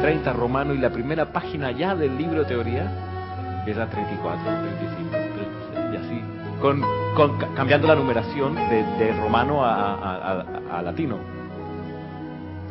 [0.00, 5.48] 30 romano y la primera página ya del libro teoría es la 34, 35, 36,
[5.92, 6.22] y así,
[6.60, 6.82] con,
[7.14, 11.18] con, cambiando la numeración de, de romano a, a, a, a latino,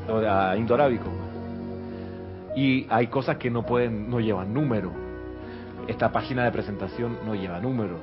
[0.10, 1.10] o a indoarábico.
[2.56, 4.92] Y hay cosas que no pueden, no llevan número.
[5.88, 8.00] Esta página de presentación no lleva número.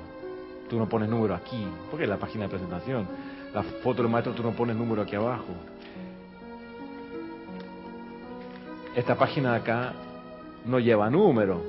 [0.70, 3.06] Tú no pones número aquí, porque es la página de presentación.
[3.52, 5.46] La foto del maestro tú no pones número aquí abajo.
[8.96, 9.92] Esta página de acá
[10.64, 11.60] no lleva número.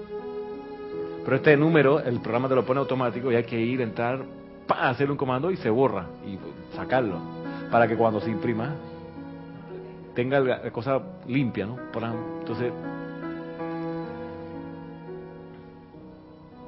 [1.26, 4.24] Pero este número, el programa te lo pone automático y hay que ir, entrar,
[4.66, 6.40] pa, hacer un comando y se borra y
[6.74, 7.20] sacarlo.
[7.70, 8.74] Para que cuando se imprima
[10.16, 11.78] tenga la cosa limpia, ¿no?
[12.40, 12.72] Entonces,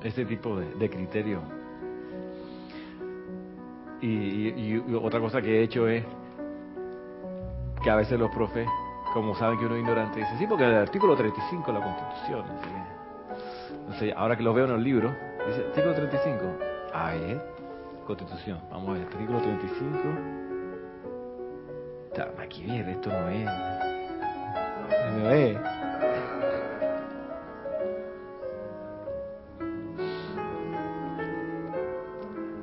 [0.03, 1.39] ese tipo de, criterio.
[4.01, 6.03] Y, y, y, otra cosa que he hecho es
[7.81, 8.67] que a veces los profes,
[9.13, 12.45] como saben que uno es ignorante, dicen, sí, porque el artículo 35 de la Constitución,
[13.71, 15.16] entonces, ahora que lo veo en el libro,
[15.47, 16.45] dice, artículo 35,
[16.93, 17.41] ah, ¿eh?
[18.05, 20.49] Constitución, vamos a ver, artículo 35
[22.41, 23.45] aquí viene, esto no es.
[25.17, 25.57] No es.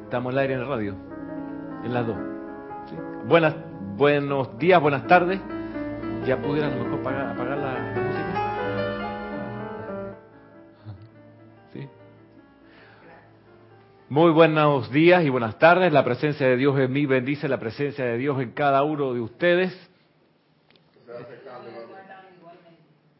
[0.05, 0.94] Estamos al aire en el radio,
[1.84, 2.16] en las dos.
[2.88, 2.97] ¿sí?
[3.27, 3.55] Buenas,
[3.97, 5.41] buenos días, buenas tardes.
[6.27, 8.34] Ya pudiera a lo mejor apagar, la música.
[11.72, 11.88] ¿Sí?
[14.08, 15.92] Muy buenos días y buenas tardes.
[15.92, 19.20] La presencia de Dios en mí bendice la presencia de Dios en cada uno de
[19.20, 19.91] ustedes.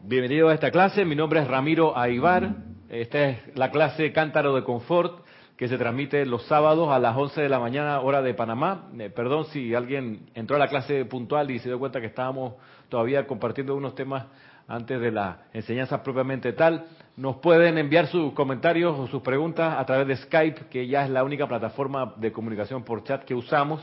[0.01, 1.05] Bienvenido a esta clase.
[1.05, 2.57] Mi nombre es Ramiro Aibar.
[2.89, 5.26] Esta es la clase Cántaro de Confort
[5.57, 8.91] que se transmite los sábados a las 11 de la mañana, hora de Panamá.
[8.99, 12.55] Eh, perdón si alguien entró a la clase puntual y se dio cuenta que estábamos
[12.91, 14.27] todavía compartiendo unos temas
[14.69, 16.85] antes de la enseñanza propiamente tal.
[17.17, 21.11] Nos pueden enviar sus comentarios o sus preguntas a través de Skype, que ya es
[21.11, 23.81] la única plataforma de comunicación por chat que usamos.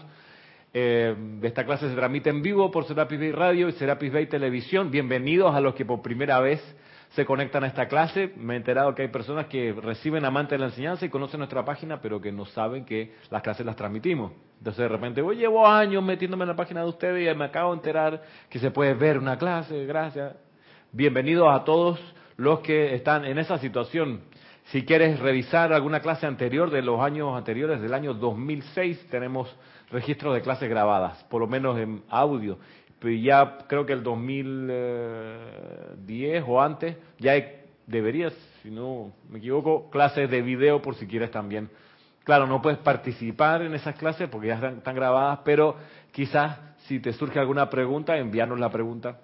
[0.75, 4.91] Eh, esta clase se transmite en vivo por Serapis Bay Radio y Serapis Bay Televisión.
[4.91, 6.61] Bienvenidos a los que por primera vez
[7.15, 8.33] se conectan a esta clase.
[8.37, 11.63] Me he enterado que hay personas que reciben amante de la enseñanza y conocen nuestra
[11.63, 14.31] página, pero que no saben que las clases las transmitimos.
[14.57, 17.71] Entonces de repente, oye, llevo años metiéndome en la página de ustedes y me acabo
[17.71, 20.35] de enterar que se puede ver una clase, gracias.
[20.91, 21.99] Bienvenidos a todos
[22.37, 24.21] los que están en esa situación.
[24.65, 29.53] Si quieres revisar alguna clase anterior de los años anteriores, del año 2006, tenemos
[29.91, 32.57] registros de clases grabadas, por lo menos en audio
[33.09, 37.33] ya creo que el 2010 o antes, ya
[37.85, 41.69] deberías, si no me equivoco, clases de video por si quieres también.
[42.23, 45.75] Claro, no puedes participar en esas clases porque ya están, están grabadas, pero
[46.11, 49.19] quizás si te surge alguna pregunta, enviarnos la pregunta.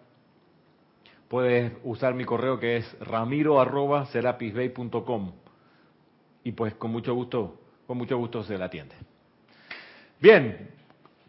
[1.29, 5.31] Puedes usar mi correo que es ramiro@serapisbay.com
[6.44, 8.95] y pues con mucho gusto, con mucho gusto se la atiende.
[10.19, 10.72] Bien,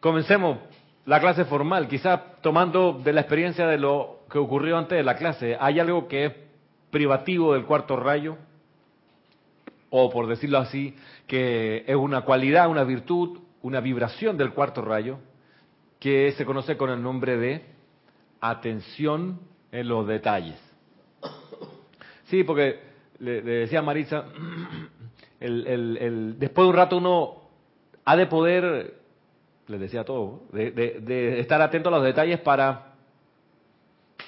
[0.00, 0.58] comencemos
[1.10, 5.16] la clase formal, quizás tomando de la experiencia de lo que ocurrió antes de la
[5.16, 6.32] clase, ¿hay algo que es
[6.92, 8.36] privativo del cuarto rayo?
[9.90, 10.94] O por decirlo así,
[11.26, 15.18] que es una cualidad, una virtud, una vibración del cuarto rayo,
[15.98, 17.64] que se conoce con el nombre de
[18.40, 19.40] atención
[19.72, 20.62] en los detalles.
[22.26, 22.78] Sí, porque
[23.18, 24.26] le, decía Marisa,
[25.40, 27.50] el, el, el, después de un rato uno
[28.04, 28.99] ha de poder
[29.70, 32.94] les decía todo, de, de, de, estar atento a los detalles para,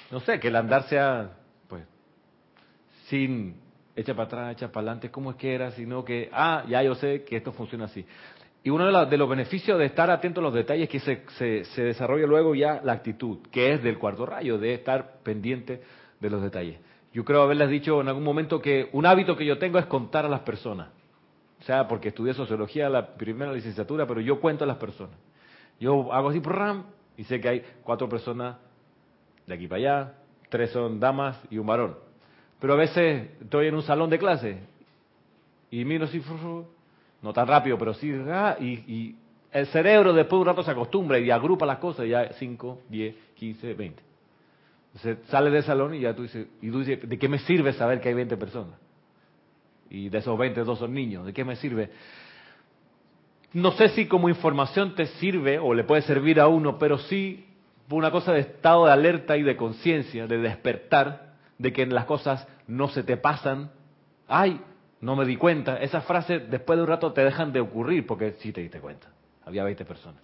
[0.09, 1.31] no sé, que el andar sea,
[1.67, 1.83] pues,
[3.07, 3.55] sin
[3.95, 6.95] echa para atrás, echa para adelante, cómo es que era, sino que, ah, ya yo
[6.95, 8.05] sé que esto funciona así.
[8.63, 11.65] Y uno de, los beneficios de estar atento a los detalles es que se, se,
[11.65, 15.81] se desarrolla luego ya la actitud, que es del cuarto rayo, de estar pendiente
[16.21, 16.79] de los detalles.
[17.11, 20.25] Yo creo haberles dicho en algún momento que un hábito que yo tengo es contar
[20.25, 20.89] a las personas.
[21.59, 25.15] O sea, porque estudié sociología la primera licenciatura, pero yo cuento a las personas.
[25.79, 26.83] Yo hago así, ram,
[27.17, 28.57] y sé que hay cuatro personas
[29.45, 30.13] de aquí para allá,
[30.49, 31.95] tres son damas y un varón.
[32.59, 34.59] Pero a veces estoy en un salón de clase
[35.69, 36.21] y miro así,
[37.21, 39.15] no tan rápido, pero sí, ah, y,
[39.51, 43.15] el cerebro después de un rato se acostumbra y agrupa las cosas, ya 5, 10,
[43.35, 44.03] 15, 20.
[44.93, 48.01] Entonces sale del salón y ya dices, y tú dices, ¿de qué me sirve saber
[48.01, 48.79] que hay 20 personas?
[49.89, 51.89] Y de esos 20, dos son niños, ¿de qué me sirve?
[53.53, 57.45] No sé si como información te sirve o le puede servir a uno, pero sí
[57.89, 62.47] una cosa de estado de alerta y de conciencia, de despertar, de que las cosas
[62.67, 63.71] no se te pasan.
[64.27, 64.59] Ay,
[65.01, 65.77] no me di cuenta.
[65.77, 69.07] Esas frases después de un rato te dejan de ocurrir porque sí te diste cuenta.
[69.45, 70.21] Había 20 personas.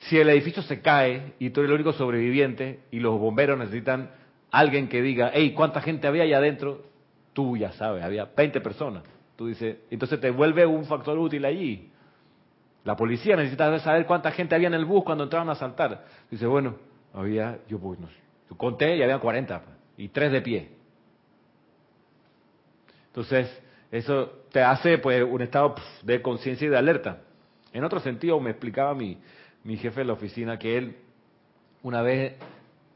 [0.00, 4.10] Si el edificio se cae y tú eres el único sobreviviente y los bomberos necesitan
[4.50, 6.82] alguien que diga, hey, ¿cuánta gente había allá adentro?
[7.32, 9.04] Tú ya sabes, había 20 personas.
[9.36, 11.90] Tú dices, entonces te vuelve un factor útil allí.
[12.84, 16.04] La policía necesita saber cuánta gente había en el bus cuando entraron a asaltar.
[16.30, 16.76] Dice, bueno,
[17.14, 18.08] había, yo pues, no
[18.56, 20.68] conté y había 40 pues, y tres de pie.
[23.06, 27.18] Entonces, eso te hace pues un estado de conciencia y de alerta.
[27.72, 29.18] En otro sentido, me explicaba mi,
[29.62, 30.96] mi jefe de la oficina que él
[31.82, 32.34] una vez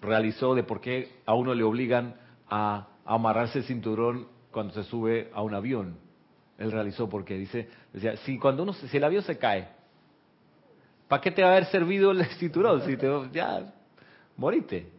[0.01, 2.15] realizó de por qué a uno le obligan
[2.49, 5.99] a amarrarse el cinturón cuando se sube a un avión.
[6.57, 9.69] Él realizó porque dice, decía, si cuando uno si el avión se cae,
[11.09, 12.83] ¿para qué te va a haber servido el cinturón?
[12.83, 13.73] Si te, ya
[14.37, 14.91] moriste.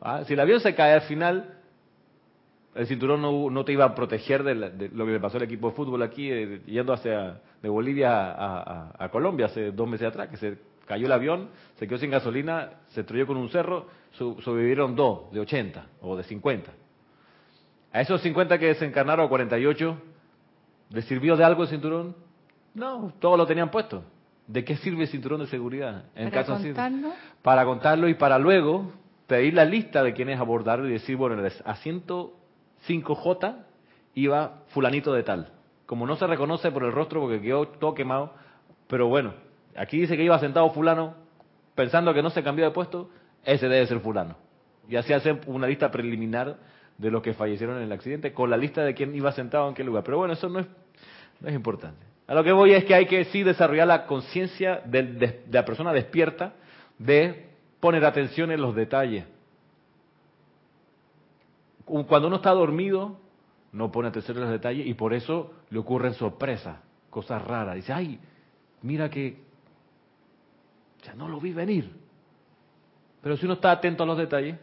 [0.00, 0.22] ¿Ah?
[0.24, 1.56] Si el avión se cae al final,
[2.74, 4.54] el cinturón no, te iba a proteger de,
[4.90, 8.10] lo que le pasó al equipo de fútbol aquí, eh, yendo hacia de Bolivia
[8.98, 12.70] a, Colombia hace dos meses atrás, que se cayó el avión, se quedó sin gasolina,
[12.88, 16.70] se estrelló con un cerro, sobrevivieron dos de 80 o de 50.
[17.92, 19.98] A esos 50 que desencarnaron, 48,
[20.90, 22.14] ¿les sirvió de algo el cinturón?
[22.74, 24.04] No, todos lo tenían puesto.
[24.46, 26.04] ¿De qué sirve el cinturón de seguridad?
[26.14, 27.12] En ¿Para contarlo?
[27.42, 28.92] Para contarlo y para luego
[29.26, 33.56] pedir la lista de quienes abordaron y decir, bueno, a 105J
[34.14, 35.52] iba fulanito de tal.
[35.84, 38.34] Como no se reconoce por el rostro porque quedó todo quemado,
[38.86, 39.34] pero bueno,
[39.76, 41.14] aquí dice que iba sentado fulano,
[41.74, 43.10] pensando que no se cambió de puesto,
[43.44, 44.36] ese debe ser fulano.
[44.88, 46.56] Y así hacen una lista preliminar
[46.98, 49.74] de los que fallecieron en el accidente con la lista de quién iba sentado en
[49.74, 50.04] qué lugar.
[50.04, 50.66] Pero bueno, eso no es,
[51.40, 52.04] no es importante.
[52.26, 55.92] A lo que voy es que hay que sí desarrollar la conciencia de, la persona
[55.92, 56.54] despierta
[56.98, 59.24] de poner atención en los detalles.
[61.84, 63.16] Cuando uno está dormido,
[63.70, 66.78] no pone atención en los detalles y por eso le ocurren sorpresas,
[67.10, 67.76] cosas raras.
[67.76, 68.18] Dice, ay,
[68.82, 69.40] mira que
[71.04, 71.92] ya no lo vi venir.
[73.22, 74.56] Pero si uno está atento a los detalles,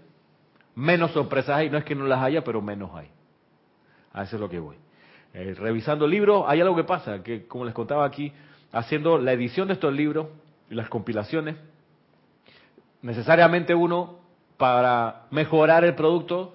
[0.76, 1.70] menos sorpresas hay.
[1.70, 3.10] No es que no las haya, pero menos hay.
[4.12, 4.76] A eso es lo que voy.
[5.34, 8.32] Eh, revisando libros, hay algo que pasa, que como les contaba aquí,
[8.72, 10.28] haciendo la edición de estos libros
[10.70, 11.56] y las compilaciones,
[13.02, 14.20] necesariamente uno,
[14.58, 16.54] para mejorar el producto,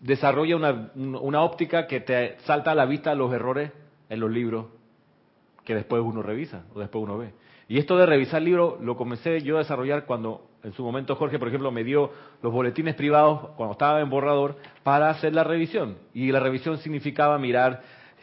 [0.00, 3.72] desarrolla una, una óptica que te salta a la vista los errores
[4.08, 4.66] en los libros
[5.64, 7.32] que después uno revisa o después uno ve.
[7.74, 11.40] Y esto de revisar libros lo comencé yo a desarrollar cuando en su momento Jorge,
[11.40, 15.96] por ejemplo, me dio los boletines privados cuando estaba en borrador para hacer la revisión.
[16.14, 17.82] Y la revisión significaba mirar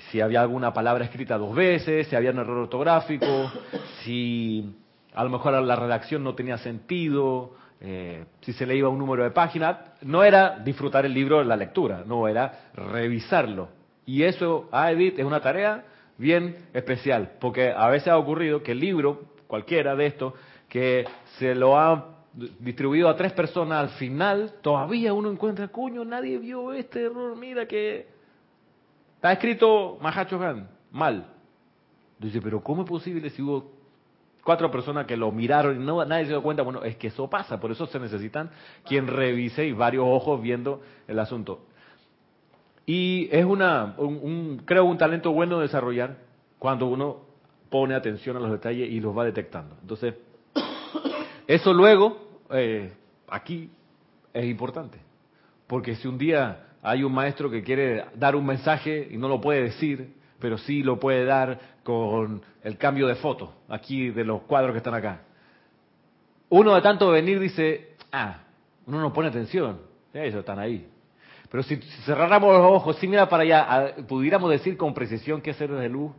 [0.09, 3.51] si había alguna palabra escrita dos veces, si había un error ortográfico,
[4.05, 4.73] si
[5.13, 7.51] a lo mejor la redacción no tenía sentido,
[7.81, 9.95] eh, si se le iba un número de página.
[10.03, 13.67] No era disfrutar el libro, la lectura, no, era revisarlo.
[14.05, 15.83] Y eso, a Edith, es una tarea
[16.17, 20.33] bien especial, porque a veces ha ocurrido que el libro, cualquiera de estos,
[20.69, 21.03] que
[21.37, 22.23] se lo ha
[22.57, 27.67] distribuido a tres personas, al final todavía uno encuentra, cuño, nadie vio este error, mira
[27.67, 28.07] que
[29.15, 30.39] está escrito Mahacho
[30.91, 31.25] mal.
[32.17, 33.73] Dice, pero ¿cómo es posible si hubo
[34.41, 36.63] cuatro personas que lo miraron y no, nadie se dio cuenta?
[36.63, 38.51] Bueno, es que eso pasa, por eso se necesitan
[38.85, 41.65] quien revise y varios ojos viendo el asunto.
[42.85, 46.19] Y es una, un, creo, un talento bueno de desarrollar
[46.57, 47.30] cuando uno
[47.71, 49.77] pone atención a los detalles y los va detectando.
[49.81, 50.13] Entonces,
[51.47, 52.91] eso luego, eh,
[53.29, 53.71] aquí,
[54.33, 54.99] es importante.
[55.67, 59.39] Porque si un día hay un maestro que quiere dar un mensaje y no lo
[59.39, 64.41] puede decir, pero sí lo puede dar con el cambio de foto, aquí de los
[64.41, 65.21] cuadros que están acá.
[66.49, 68.39] Uno de tanto venir dice, ah,
[68.85, 69.79] uno no pone atención,
[70.13, 70.89] ellos están ahí.
[71.49, 75.79] Pero si, cerráramos los ojos, si mira para allá, pudiéramos decir con precisión qué seres
[75.79, 76.11] de luz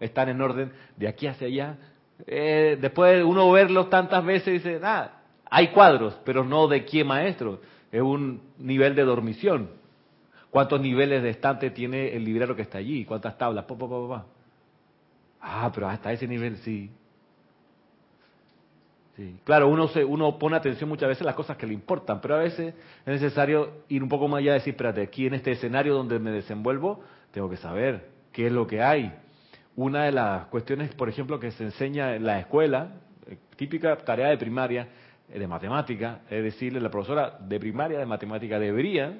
[0.00, 1.78] están en orden de aquí hacia allá,
[2.26, 5.20] eh, después de uno verlos tantas veces, dice, ah,
[5.50, 7.60] hay cuadros, pero no de qué maestro.
[7.90, 9.70] Es un nivel de dormición.
[10.50, 13.04] ¿Cuántos niveles de estante tiene el librero que está allí?
[13.04, 13.64] ¿Cuántas tablas?
[15.40, 16.90] ah, pero hasta ese nivel sí.
[19.16, 19.36] Sí.
[19.44, 22.34] Claro, uno, se, uno pone atención muchas veces a las cosas que le importan, pero
[22.34, 25.52] a veces es necesario ir un poco más allá y decir, espérate, aquí en este
[25.52, 29.12] escenario donde me desenvuelvo, tengo que saber qué es lo que hay,
[29.76, 34.28] una de las cuestiones, por ejemplo, que se enseña en la escuela, eh, típica tarea
[34.28, 34.88] de primaria,
[35.28, 39.18] eh, de matemática, es decirle, la profesora de primaria de matemática debería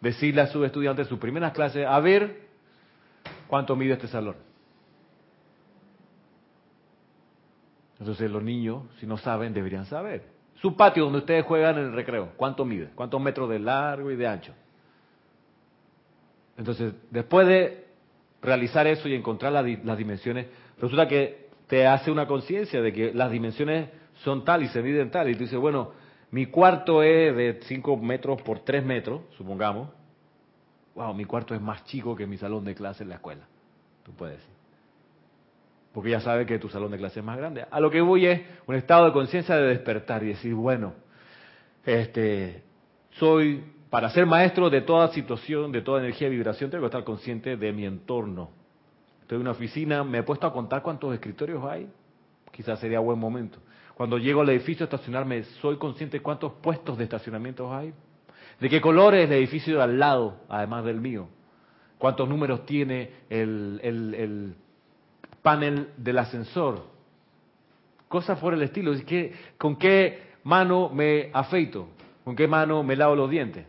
[0.00, 2.48] decirle a sus estudiantes sus primeras clases, a ver
[3.46, 4.36] cuánto mide este salón.
[8.00, 10.24] Entonces los niños, si no saben, deberían saber.
[10.56, 12.90] Su patio donde ustedes juegan en el recreo, ¿cuánto mide?
[12.96, 14.52] ¿Cuántos metros de largo y de ancho?
[16.56, 17.81] Entonces, después de
[18.42, 20.46] realizar eso y encontrar las dimensiones,
[20.78, 23.88] resulta que te hace una conciencia de que las dimensiones
[24.24, 25.30] son tal y se miden tal.
[25.30, 25.92] Y tú dices, bueno,
[26.30, 29.88] mi cuarto es de 5 metros por 3 metros, supongamos.
[30.94, 33.46] Wow, mi cuarto es más chico que mi salón de clase en la escuela.
[34.02, 34.52] Tú puedes decir.
[35.92, 37.66] Porque ya sabes que tu salón de clase es más grande.
[37.70, 40.94] A lo que voy es un estado de conciencia de despertar y decir, bueno,
[41.84, 42.62] este,
[43.12, 47.04] soy, para ser maestro de toda situación, de toda energía y vibración, tengo que estar
[47.04, 48.48] consciente de mi entorno.
[49.20, 51.86] Estoy en una oficina, me he puesto a contar cuántos escritorios hay.
[52.52, 53.58] Quizás sería buen momento.
[53.94, 57.92] Cuando llego al edificio a estacionarme, ¿soy consciente de cuántos puestos de estacionamiento hay?
[58.58, 61.28] ¿De qué color es el edificio de al lado, además del mío?
[61.98, 64.54] ¿Cuántos números tiene el, el,
[65.42, 66.86] panel del ascensor?
[68.08, 68.94] Cosas por el estilo.
[69.58, 71.88] ¿Con qué mano me afeito?
[72.24, 73.66] ¿Con qué mano me lavo los dientes?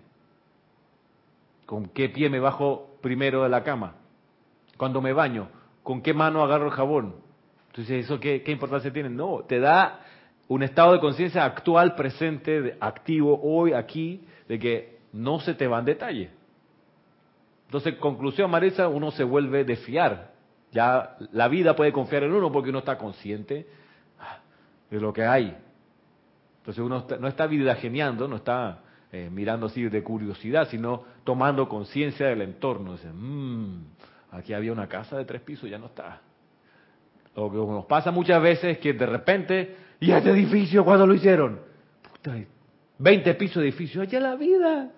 [1.65, 3.95] ¿Con qué pie me bajo primero de la cama?
[4.77, 5.49] Cuando me baño,
[5.81, 7.15] ¿con qué mano agarro el jabón?
[7.67, 9.09] Entonces, ¿eso qué, importancia tiene?
[9.09, 10.01] No, te da
[10.47, 15.85] un estado de conciencia actual, presente, activo, hoy, aquí, de que no se te van
[15.85, 16.29] detalles.
[17.65, 20.33] Entonces, conclusión, Marisa, uno se vuelve de fiar.
[20.71, 23.67] Ya la vida puede confiar en uno porque uno está consciente
[24.89, 25.57] de lo que hay.
[26.59, 28.82] Entonces uno no está vida geniando, no está
[29.13, 32.93] eh, mirando así de curiosidad, sino tomando conciencia del entorno.
[32.93, 33.85] Dice, mmm,
[34.31, 36.19] aquí había una casa de tres pisos, ya no está.
[37.33, 41.13] Lo que nos pasa muchas veces es que de repente ¿Y este edificio cuando lo
[41.13, 41.61] hicieron?
[42.11, 42.35] Puta,
[42.97, 44.01] 20 pisos de edificio.
[44.01, 44.91] Allá la vida.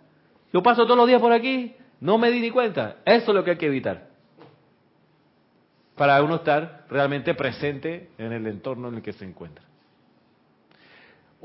[0.51, 2.97] Yo paso todos los días por aquí, no me di ni cuenta.
[3.05, 4.07] Eso es lo que hay que evitar.
[5.95, 9.63] Para uno estar realmente presente en el entorno en el que se encuentra.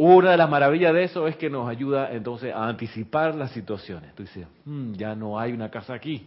[0.02, 4.14] Una de las maravillas de eso es que nos ayuda entonces a anticipar las situaciones.
[4.14, 6.26] Tú dices, hmm, ya no hay una casa aquí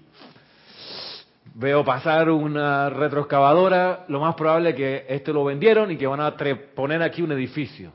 [1.56, 6.22] veo pasar una retroexcavadora, lo más probable es que este lo vendieron y que van
[6.22, 6.36] a
[6.76, 7.92] poner aquí un edificio.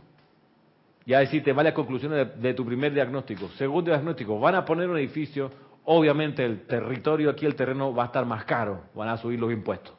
[1.07, 3.49] Ya decirte varias conclusiones de, tu primer diagnóstico.
[3.57, 5.51] Segundo diagnóstico, van a poner un edificio,
[5.85, 9.51] obviamente el territorio aquí, el terreno va a estar más caro, van a subir los
[9.51, 9.95] impuestos.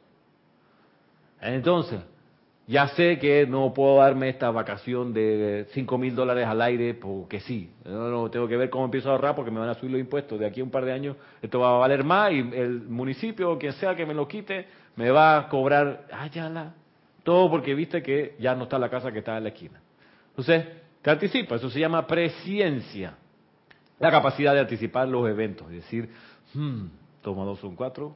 [1.41, 1.99] Entonces,
[2.69, 7.39] ya sé que no puedo darme esta vacación de 5 mil dólares al aire porque
[7.39, 7.71] sí.
[7.83, 9.99] No, no, tengo que ver cómo empiezo a ahorrar porque me van a subir los
[9.99, 10.39] impuestos.
[10.39, 13.49] De aquí a un par de años esto va a valer más y el municipio
[13.49, 16.73] o quien sea que me lo quite me va a cobrar, ah, la,
[17.23, 19.81] todo porque viste que ya no está la casa que está en la esquina.
[20.29, 20.67] Entonces,
[21.01, 23.15] te anticipa, eso se llama presciencia.
[23.97, 26.07] La capacidad de anticipar los eventos, es decir,
[26.53, 26.85] hmm,
[27.23, 28.15] toma dos son cuatro,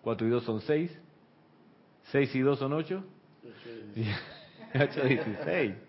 [0.00, 0.96] cuatro y dos son seis,
[2.04, 3.02] seis y dos son ocho,
[4.74, 5.74] 8-16.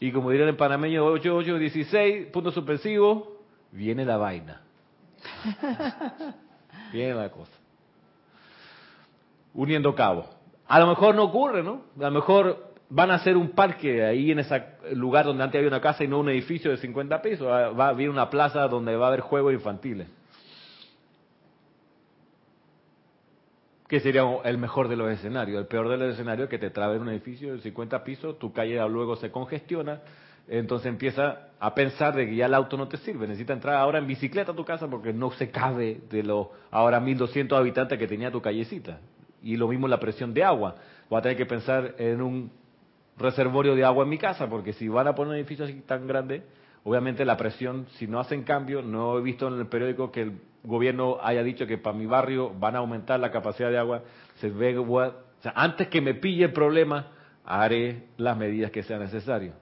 [0.00, 3.38] Y como dirían en panameño, 8-8-16, punto suspensivo,
[3.70, 4.62] viene la vaina.
[6.92, 7.52] viene la cosa.
[9.54, 10.26] Uniendo cabos.
[10.66, 11.82] A lo mejor no ocurre, ¿no?
[12.00, 14.60] A lo mejor van a hacer un parque ahí en ese
[14.94, 17.46] lugar donde antes había una casa y no un edificio de 50 pisos.
[17.46, 20.08] Va a haber una plaza donde va a haber juegos infantiles.
[23.92, 25.60] Que sería el mejor de los escenarios.
[25.60, 28.38] El peor de los escenarios es que te trabe en un edificio de 50 pisos,
[28.38, 30.00] tu calle luego se congestiona,
[30.48, 33.98] entonces empieza a pensar de que ya el auto no te sirve, necesita entrar ahora
[33.98, 38.06] en bicicleta a tu casa porque no se cabe de los ahora 1200 habitantes que
[38.06, 38.98] tenía tu callecita.
[39.42, 40.76] Y lo mismo la presión de agua.
[41.10, 42.50] Voy a tener que pensar en un
[43.18, 46.06] reservorio de agua en mi casa porque si van a poner un edificio así tan
[46.06, 46.44] grande,
[46.82, 50.32] obviamente la presión, si no hacen cambio, no he visto en el periódico que el
[50.64, 54.02] gobierno haya dicho que para mi barrio van a aumentar la capacidad de agua,
[54.36, 57.08] se ve, o sea, antes que me pille el problema,
[57.44, 59.54] haré las medidas que sean necesarias.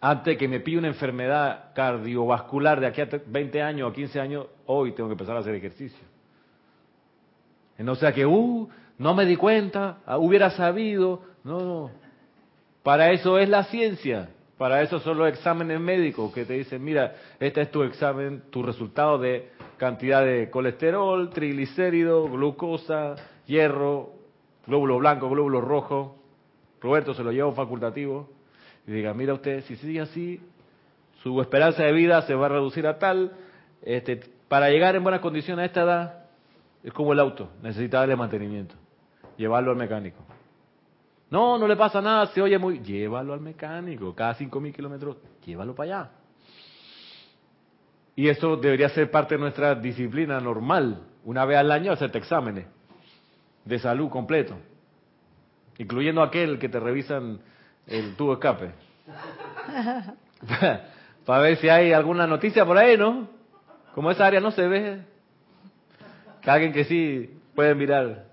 [0.00, 4.46] Antes que me pille una enfermedad cardiovascular de aquí a 20 años o 15 años,
[4.66, 6.06] hoy tengo que empezar a hacer ejercicio.
[7.78, 11.22] No sea que, uh, no me di cuenta, ah, hubiera sabido.
[11.44, 11.90] No, no.
[12.82, 14.30] Para eso es la ciencia.
[14.56, 18.64] Para eso son los exámenes médicos que te dicen, mira, este es tu examen, tu
[18.64, 23.14] resultado de cantidad de colesterol, triglicéridos, glucosa,
[23.46, 24.10] hierro,
[24.66, 26.16] glóbulo blanco, glóbulo rojo.
[26.80, 28.28] Roberto se lo lleva facultativo
[28.86, 30.40] y diga, mira usted, si sigue así,
[31.22, 33.32] su esperanza de vida se va a reducir a tal,
[33.82, 36.24] este, para llegar en buenas condiciones a esta edad,
[36.84, 38.76] es como el auto, necesita darle mantenimiento,
[39.36, 40.22] llevarlo al mecánico.
[41.30, 45.16] No, no le pasa nada, se oye muy, llévalo al mecánico, cada cinco mil kilómetros,
[45.44, 46.10] llévalo para allá.
[48.18, 51.04] Y eso debería ser parte de nuestra disciplina normal.
[51.22, 52.66] Una vez al año hacerte exámenes
[53.64, 54.56] de salud completo,
[55.78, 57.38] incluyendo aquel que te revisan
[57.86, 58.72] el tubo escape.
[61.24, 63.28] Para ver si hay alguna noticia por ahí, ¿no?
[63.94, 64.98] Como esa área no se ve,
[66.42, 68.24] que alguien que sí puede mirar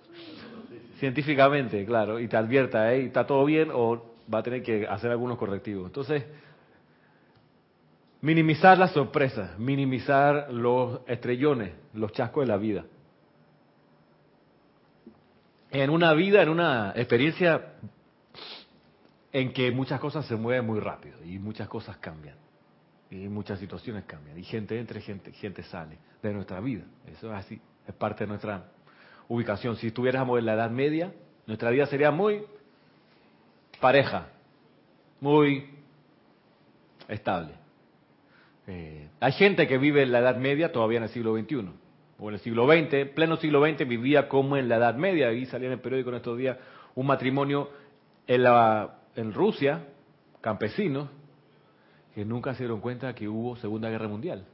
[0.98, 3.06] científicamente, claro, y te advierta, ¿eh?
[3.06, 5.86] ¿está todo bien o va a tener que hacer algunos correctivos?
[5.86, 6.24] Entonces,
[8.25, 12.84] Minimizar las sorpresas, minimizar los estrellones, los chascos de la vida.
[15.70, 17.74] En una vida, en una experiencia
[19.32, 22.36] en que muchas cosas se mueven muy rápido y muchas cosas cambian
[23.12, 26.86] y muchas situaciones cambian y gente entra gente, gente sale de nuestra vida.
[27.05, 28.72] Eso es así, es parte de nuestra
[29.27, 29.75] ubicación.
[29.75, 31.13] Si estuviéramos en la Edad Media,
[31.46, 32.44] nuestra vida sería muy
[33.79, 34.29] pareja,
[35.22, 35.70] muy
[37.08, 37.65] estable.
[38.68, 41.70] Eh, hay gente que vive en la Edad Media todavía en el siglo XXI,
[42.18, 45.46] o en el siglo XX, pleno siglo XX vivía como en la Edad Media, y
[45.46, 46.58] salía en el periódico en estos días
[46.96, 47.70] un matrimonio
[48.28, 49.86] en, la, en Rusia,
[50.42, 51.10] campesinos,
[52.14, 54.46] que nunca se dieron cuenta que hubo Segunda Guerra Mundial.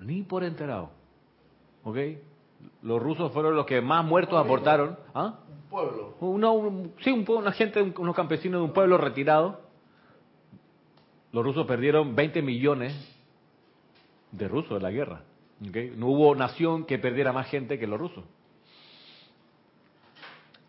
[0.00, 0.90] Ni por enterado.
[1.84, 1.96] ¿Ok?
[2.82, 4.98] Los rusos fueron los que más muertos aportaron.
[5.14, 5.38] ¿Ah?
[5.48, 6.14] Un pueblo.
[6.20, 9.60] Uno, sí, un, una gente, unos campesinos de un pueblo retirado.
[11.32, 12.94] Los rusos perdieron 20 millones
[14.30, 15.22] de rusos en la guerra.
[15.68, 15.92] ¿Okay?
[15.96, 18.24] No hubo nación que perdiera más gente que los rusos.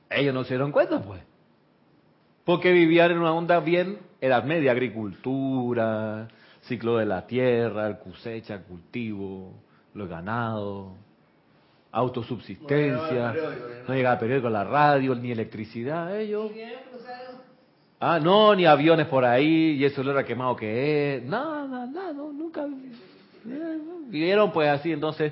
[0.09, 1.21] Ellos no se dieron cuenta, pues.
[2.45, 6.27] Porque vivían en una onda bien edad media, agricultura,
[6.61, 9.53] ciclo de la tierra, cosecha, cultivo,
[9.93, 10.93] los ganados,
[11.91, 13.35] autosubsistencia,
[13.87, 16.51] no llegaba periódico, la radio, ni electricidad, ellos.
[18.05, 22.11] Ah, no, ni aviones por ahí, y eso lo era quemado que es, nada, nada,
[22.11, 22.67] nunca
[24.09, 25.31] vivieron pues así, entonces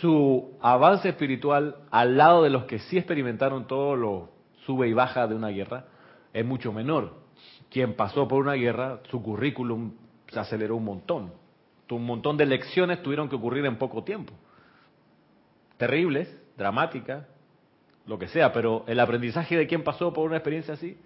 [0.00, 4.28] su avance espiritual al lado de los que sí experimentaron todo lo
[4.66, 5.84] sube y baja de una guerra,
[6.32, 7.14] es mucho menor.
[7.70, 9.92] Quien pasó por una guerra, su currículum
[10.32, 11.32] se aceleró un montón.
[11.90, 14.32] Un montón de lecciones tuvieron que ocurrir en poco tiempo.
[15.76, 17.24] Terribles, dramáticas,
[18.04, 20.98] lo que sea, pero el aprendizaje de quien pasó por una experiencia así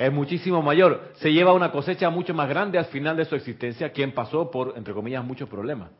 [0.00, 1.12] es muchísimo mayor.
[1.16, 4.72] Se lleva una cosecha mucho más grande al final de su existencia quien pasó por,
[4.78, 5.90] entre comillas, muchos problemas.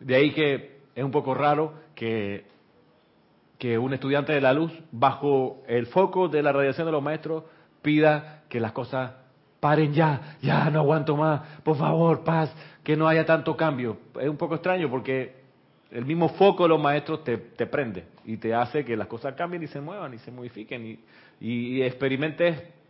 [0.00, 2.46] De ahí que es un poco raro que,
[3.58, 7.44] que un estudiante de la luz, bajo el foco de la radiación de los maestros,
[7.82, 9.12] pida que las cosas
[9.60, 12.50] paren ya, ya no aguanto más, por favor, paz,
[12.82, 13.98] que no haya tanto cambio.
[14.18, 15.34] Es un poco extraño porque
[15.90, 19.62] el mismo foco de los maestros te, prende y te hace que las cosas cambien
[19.62, 20.98] y se muevan y se modifiquen y,
[21.40, 22.80] y experimentes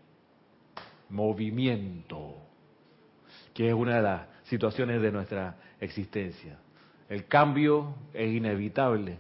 [1.13, 2.37] movimiento,
[3.55, 6.59] que es una de las situaciones de nuestra existencia.
[7.09, 9.19] El cambio es inevitable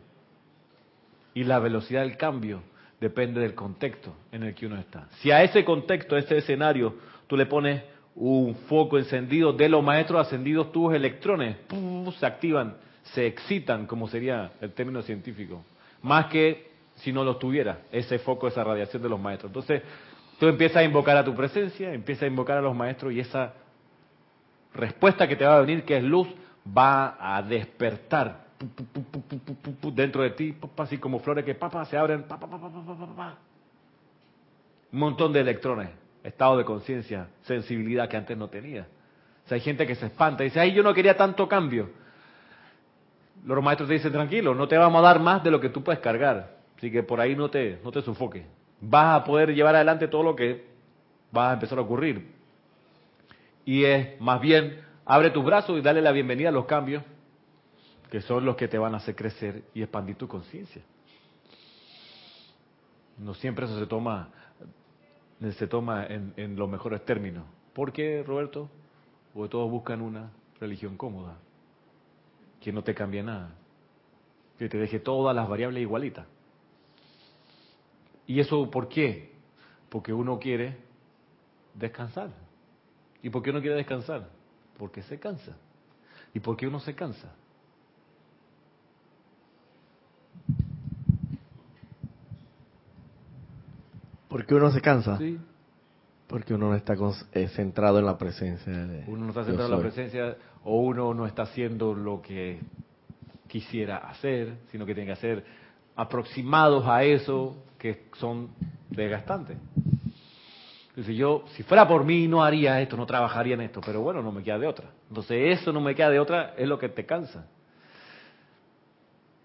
[1.34, 2.62] y la velocidad del cambio
[3.00, 5.08] depende del contexto en el que uno está.
[5.20, 7.82] Si a ese contexto, a ese escenario, tú le pones
[8.14, 11.56] un foco encendido de los maestros ascendidos, tus electrones
[12.18, 15.64] se activan, se excitan, como sería el término científico,
[16.02, 19.50] más que si no los tuviera, ese foco, esa radiación de los maestros.
[19.50, 19.82] Entonces,
[20.38, 23.54] tú empiezas a invocar a tu presencia, empiezas a invocar a los maestros y esa
[24.74, 26.28] respuesta que te va a venir, que es luz,
[26.66, 28.42] va a despertar
[29.92, 32.24] dentro de ti, así como flores que papá se abren,
[34.92, 35.88] un montón de electrones,
[36.22, 38.86] estado de conciencia, sensibilidad que antes no tenía.
[39.44, 41.90] O sea, hay gente que se espanta y dice, ay, yo no quería tanto cambio.
[43.44, 45.82] Los maestros te dicen, tranquilo, no te vamos a dar más de lo que tú
[45.82, 46.58] puedes cargar.
[46.76, 48.44] Así que por ahí no te, no te sufoques.
[48.82, 50.66] Vas a poder llevar adelante todo lo que
[51.34, 52.30] va a empezar a ocurrir.
[53.64, 57.02] Y es más bien, abre tus brazos y dale la bienvenida a los cambios
[58.12, 60.82] que son los que te van a hacer crecer y expandir tu conciencia.
[63.16, 64.28] No siempre eso se toma,
[65.40, 67.46] se toma en, los mejores términos.
[67.72, 68.68] ¿Por qué, Roberto?
[69.32, 71.38] Todos buscan una religión cómoda,
[72.60, 73.54] que no te cambie nada,
[74.58, 76.26] que te deje todas las variables igualitas.
[78.26, 79.32] ¿Y eso por qué?
[79.88, 80.76] Porque uno quiere
[81.74, 82.30] descansar.
[83.22, 84.28] ¿Y por qué uno quiere descansar?
[84.78, 85.56] Porque se cansa.
[86.34, 87.34] ¿Y por qué uno se cansa?
[94.28, 95.18] Porque uno se cansa.
[95.18, 95.38] Sí.
[96.26, 96.94] Porque uno no está
[97.32, 98.72] eh, centrado en la presencia.
[98.72, 102.60] De uno no está centrado en la presencia o uno no está haciendo lo que
[103.46, 105.44] quisiera hacer, sino que tiene que hacer
[105.96, 108.50] aproximados a eso que son
[108.90, 109.56] desgastantes.
[110.90, 114.22] Entonces yo, si fuera por mí, no haría esto, no trabajaría en esto, pero bueno,
[114.22, 114.90] no me queda de otra.
[115.08, 117.46] Entonces eso no me queda de otra, es lo que te cansa.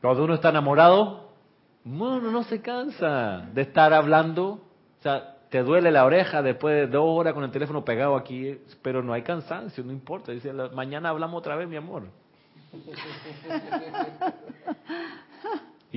[0.01, 1.29] Cuando uno está enamorado,
[1.85, 4.67] uno no se cansa de estar hablando
[4.99, 8.59] o sea, te duele la oreja después de dos horas con el teléfono pegado aquí,
[8.81, 10.31] pero no hay cansancio, no importa.
[10.31, 12.07] Dice, mañana hablamos otra vez, mi amor.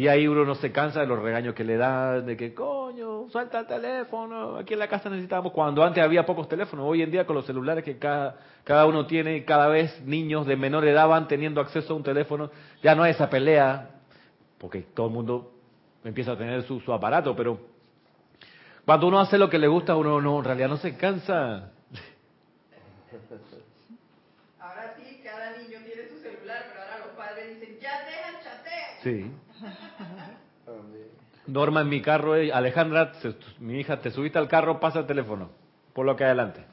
[0.00, 3.28] Y ahí uno no se cansa de los regaños que le dan, de que, coño,
[3.28, 7.10] suelta el teléfono, aquí en la casa necesitamos, cuando antes había pocos teléfonos, hoy en
[7.10, 11.06] día con los celulares que cada, cada uno tiene, cada vez niños de menor edad
[11.06, 12.50] van teniendo acceso a un teléfono,
[12.82, 13.90] ya no hay esa pelea,
[14.56, 15.52] porque todo el mundo
[16.02, 17.60] empieza a tener su, su aparato, pero
[18.86, 21.72] cuando uno hace lo que le gusta, uno no, en realidad no se cansa.
[24.58, 28.42] Ahora sí, cada niño tiene su celular, pero ahora los padres dicen, ya deja el
[28.42, 29.02] chateo.
[29.02, 29.49] Sí.
[31.50, 33.12] Norma en mi carro, eh, Alejandra,
[33.58, 35.50] mi hija, te subiste al carro, pasa el teléfono,
[35.92, 36.64] por lo que adelante.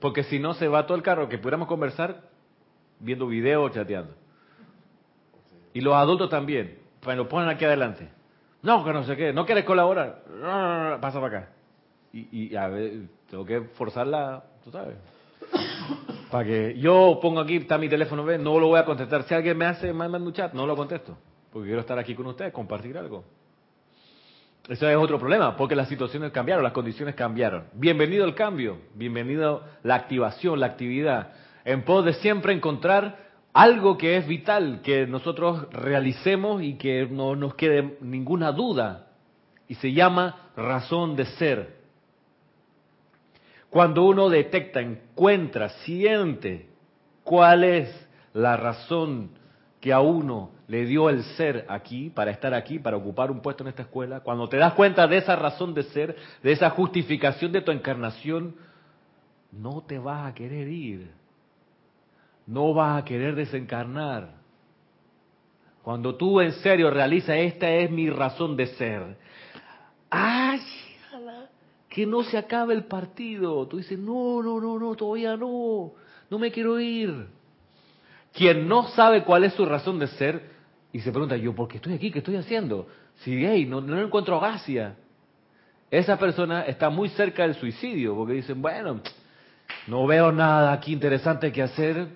[0.00, 2.22] Porque si no se va todo el carro, que pudiéramos conversar
[2.98, 4.14] viendo videos, chateando.
[5.74, 8.08] Y los adultos también, pues lo ponen aquí adelante.
[8.62, 10.22] No, que no sé qué, no quieres colaborar.
[11.00, 11.48] Pasa para acá.
[12.14, 14.96] Y, y a ver, tengo que forzarla, tú sabes.
[16.30, 18.40] Para que yo pongo aquí, está mi teléfono, ¿ves?
[18.40, 19.24] no lo voy a contestar.
[19.24, 21.16] Si alguien me hace, manda un chat, no lo contesto
[21.56, 23.24] porque quiero estar aquí con ustedes, compartir algo.
[24.68, 27.64] Ese es otro problema, porque las situaciones cambiaron, las condiciones cambiaron.
[27.72, 31.32] Bienvenido al cambio, bienvenido la activación, la actividad,
[31.64, 33.16] en pos de siempre encontrar
[33.54, 39.06] algo que es vital, que nosotros realicemos y que no nos quede ninguna duda,
[39.66, 41.76] y se llama razón de ser.
[43.70, 46.68] Cuando uno detecta, encuentra, siente
[47.24, 49.30] cuál es la razón
[49.80, 53.62] que a uno le dio el ser aquí, para estar aquí, para ocupar un puesto
[53.62, 57.52] en esta escuela, cuando te das cuenta de esa razón de ser, de esa justificación
[57.52, 58.56] de tu encarnación,
[59.52, 61.10] no te vas a querer ir,
[62.46, 64.30] no vas a querer desencarnar.
[65.82, 69.16] Cuando tú en serio realizas, esta es mi razón de ser,
[70.10, 70.60] ¡ay!
[71.88, 73.66] Que no se acabe el partido.
[73.68, 75.92] Tú dices, no, no, no, no, todavía no,
[76.28, 77.28] no me quiero ir.
[78.34, 80.55] Quien no sabe cuál es su razón de ser,
[80.96, 82.10] y se pregunta, yo, ¿por qué estoy aquí?
[82.10, 82.86] ¿Qué estoy haciendo?
[83.16, 84.96] Si hey, no, no encuentro gracia.
[85.90, 89.02] Esa persona está muy cerca del suicidio, porque dicen, bueno,
[89.88, 92.08] no veo nada aquí interesante que hacer,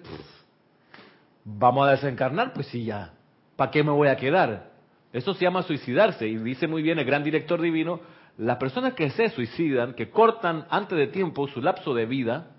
[1.45, 3.13] vamos a desencarnar, pues sí, ya,
[3.55, 4.71] ¿para qué me voy a quedar?
[5.13, 8.01] Eso se llama suicidarse, y dice muy bien el gran director divino,
[8.39, 12.53] las personas que se suicidan, que cortan antes de tiempo su lapso de vida,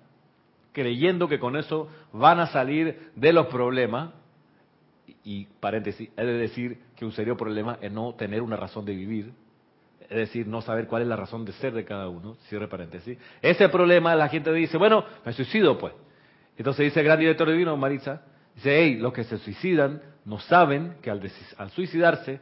[0.71, 4.20] creyendo que con eso van a salir de los problemas,
[5.23, 9.33] y paréntesis, es decir que un serio problema es no tener una razón de vivir,
[10.09, 13.17] es decir, no saber cuál es la razón de ser de cada uno, cierre paréntesis.
[13.41, 15.93] Ese problema la gente dice, bueno, me suicido pues.
[16.57, 18.21] Entonces dice el gran director divino, Maritza,
[18.55, 21.21] dice, hey, los que se suicidan no saben que al,
[21.57, 22.41] al suicidarse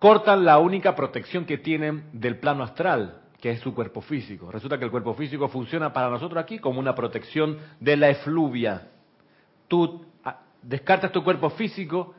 [0.00, 4.50] cortan la única protección que tienen del plano astral, que es su cuerpo físico.
[4.50, 8.88] Resulta que el cuerpo físico funciona para nosotros aquí como una protección de la efluvia.
[9.68, 10.04] Tú
[10.62, 12.14] descartas tu cuerpo físico,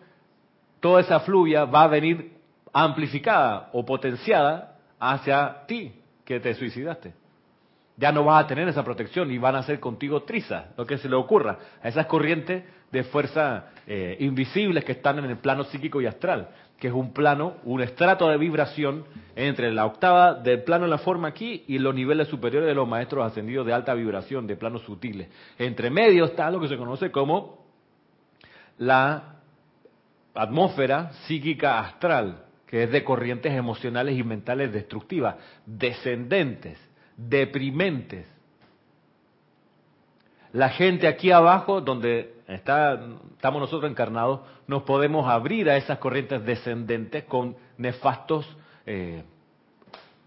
[0.80, 2.32] toda esa fluvia va a venir
[2.73, 5.93] amplificada o potenciada hacia ti
[6.25, 7.13] que te suicidaste.
[7.97, 10.97] Ya no vas a tener esa protección y van a ser contigo trizas, lo que
[10.97, 15.63] se le ocurra, a esas corrientes de fuerza eh, invisibles que están en el plano
[15.65, 16.49] psíquico y astral,
[16.80, 20.97] que es un plano, un estrato de vibración entre la octava del plano en la
[20.97, 24.82] forma aquí y los niveles superiores de los maestros ascendidos de alta vibración, de planos
[24.82, 25.30] sutiles.
[25.60, 27.61] Entre medio está lo que se conoce como
[28.81, 29.35] la
[30.33, 35.35] atmósfera psíquica astral, que es de corrientes emocionales y mentales destructivas,
[35.67, 36.79] descendentes,
[37.15, 38.25] deprimentes.
[40.51, 42.99] La gente aquí abajo, donde está,
[43.35, 48.47] estamos nosotros encarnados, nos podemos abrir a esas corrientes descendentes con nefastos,
[48.87, 49.21] eh,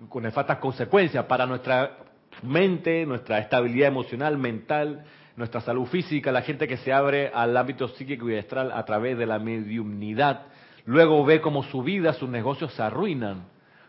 [0.09, 1.99] con nefastas consecuencias para nuestra
[2.41, 5.05] mente, nuestra estabilidad emocional, mental,
[5.37, 9.19] nuestra salud física, la gente que se abre al ámbito psíquico y astral a través
[9.19, 10.43] de la mediumnidad,
[10.87, 13.45] luego ve cómo su vida, sus negocios se arruinan,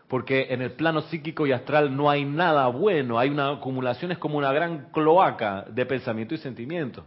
[0.08, 4.18] porque en el plano psíquico y astral no hay nada bueno, hay una acumulación, es
[4.18, 7.04] como una gran cloaca de pensamiento y sentimiento.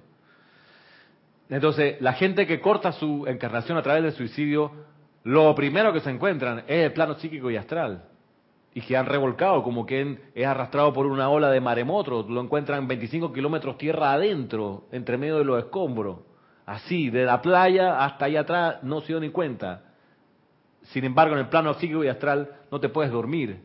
[1.50, 4.72] Entonces, la gente que corta su encarnación a través del suicidio,
[5.24, 8.09] lo primero que se encuentran es el plano psíquico y astral
[8.74, 12.88] y que han revolcado, como que es arrastrado por una ola de maremoto, lo encuentran
[12.88, 16.20] 25 kilómetros tierra adentro, entre medio de los escombros.
[16.66, 19.84] Así, de la playa hasta allá atrás, no se dio ni cuenta.
[20.84, 23.64] Sin embargo, en el plano psíquico y astral no te puedes dormir.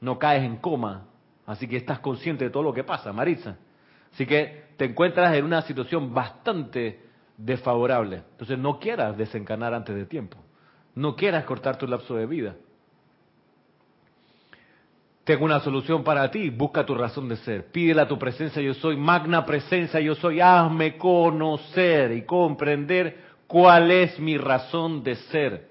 [0.00, 1.06] No caes en coma.
[1.46, 3.56] Así que estás consciente de todo lo que pasa, Marisa.
[4.12, 7.00] Así que te encuentras en una situación bastante
[7.36, 8.22] desfavorable.
[8.32, 10.38] Entonces no quieras desencanar antes de tiempo.
[10.94, 12.56] No quieras cortar tu lapso de vida.
[15.24, 18.74] Tengo una solución para ti, busca tu razón de ser, pídele a tu presencia yo
[18.74, 25.68] soy, magna presencia yo soy, hazme conocer y comprender ¿Cuál es mi razón de ser?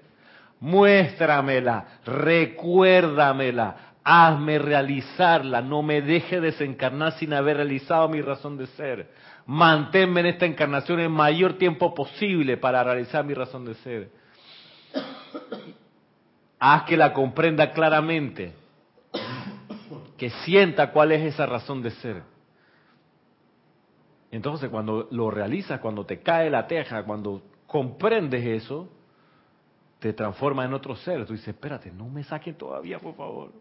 [0.60, 9.10] Muéstramela, recuérdamela, hazme realizarla, no me deje desencarnar sin haber realizado mi razón de ser.
[9.46, 14.08] Manténme en esta encarnación el mayor tiempo posible para realizar mi razón de ser.
[16.58, 18.54] Haz que la comprenda claramente,
[20.16, 22.22] que sienta cuál es esa razón de ser.
[24.30, 28.88] Entonces cuando lo realizas, cuando te cae la teja, cuando comprendes eso,
[29.98, 31.24] te transforma en otro ser.
[31.24, 33.52] Tú dices, espérate, no me saquen todavía, por favor.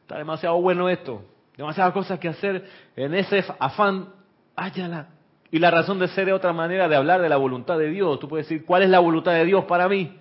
[0.00, 1.22] Está demasiado bueno esto.
[1.56, 4.08] Demasiadas cosas que hacer en ese afán.
[4.56, 5.08] Háyala.
[5.50, 8.18] Y la razón de ser es otra manera de hablar de la voluntad de Dios.
[8.20, 10.18] Tú puedes decir, ¿cuál es la voluntad de Dios para mí?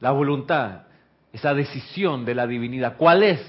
[0.00, 0.84] La voluntad,
[1.32, 3.40] esa decisión de la divinidad, ¿cuál es?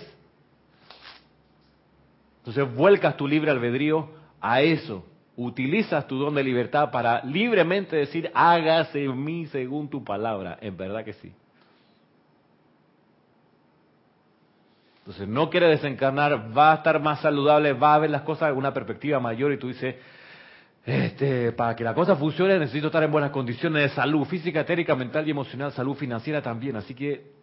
[2.40, 8.32] Entonces vuelcas tu libre albedrío a eso utilizas tu don de libertad para libremente decir,
[8.34, 10.58] hágase en mí según tu palabra.
[10.62, 11.34] En verdad que sí.
[15.00, 18.58] Entonces, no quiere desencarnar, va a estar más saludable, va a ver las cosas en
[18.58, 19.96] una perspectiva mayor y tú dices,
[20.86, 24.96] este, para que la cosa funcione necesito estar en buenas condiciones de salud física, etérica,
[24.96, 26.76] mental y emocional, salud financiera también.
[26.76, 27.41] Así que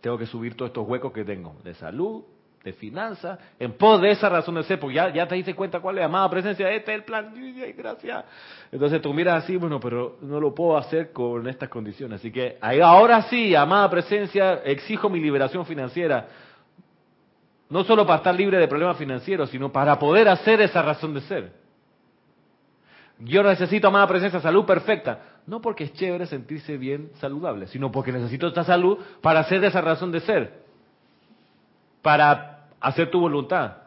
[0.00, 2.24] tengo que subir todos estos huecos que tengo de salud,
[2.62, 5.80] de finanzas, en pos de esa razón de ser, porque ya, ya te diste cuenta
[5.80, 7.32] cuál es la amada presencia, este es el plan,
[7.76, 8.24] gracias.
[8.70, 12.20] Entonces tú miras así, bueno, pero no lo puedo hacer con estas condiciones.
[12.20, 16.26] Así que ahora sí, amada presencia, exijo mi liberación financiera.
[17.70, 21.20] No solo para estar libre de problemas financieros, sino para poder hacer esa razón de
[21.22, 21.67] ser.
[23.20, 25.20] Yo necesito, amada presencia, salud perfecta.
[25.46, 29.80] No porque es chévere sentirse bien saludable, sino porque necesito esta salud para hacer esa
[29.80, 30.68] razón de ser
[32.02, 33.82] para hacer tu voluntad.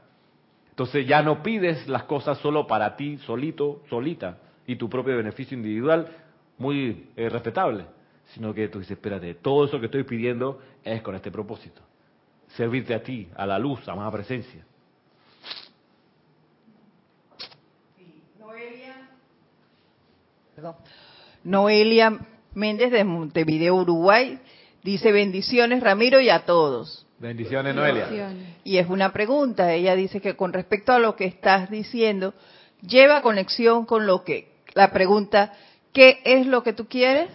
[0.69, 5.57] Entonces ya no pides las cosas solo para ti, solito, solita, y tu propio beneficio
[5.57, 6.07] individual,
[6.57, 7.85] muy eh, respetable,
[8.33, 11.81] sino que tú dices, espérate, todo eso que estoy pidiendo es con este propósito.
[12.49, 14.63] Servirte a ti, a la luz, a más presencia.
[18.39, 19.09] Noelia.
[20.61, 20.75] Perdón.
[21.43, 22.19] Noelia
[22.53, 24.39] Méndez de Montevideo, Uruguay,
[24.83, 27.07] dice bendiciones Ramiro y a todos.
[27.17, 28.31] Bendiciones, Noelia.
[28.63, 29.73] Y es una pregunta.
[29.73, 32.35] Ella dice que con respecto a lo que estás diciendo,
[32.81, 35.51] lleva conexión con lo que la pregunta,
[35.93, 37.31] ¿qué es lo que tú quieres?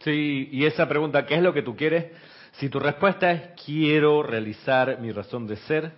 [0.00, 2.06] Sí, y esa pregunta, ¿qué es lo que tú quieres?
[2.54, 5.92] Si tu respuesta es quiero realizar mi razón de ser,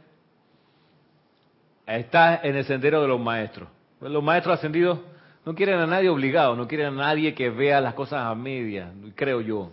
[1.86, 3.70] estás en el sendero de los maestros.
[4.02, 4.98] Los maestros ascendidos
[5.44, 8.92] no quieren a nadie obligado, no quieren a nadie que vea las cosas a media,
[9.14, 9.70] creo yo.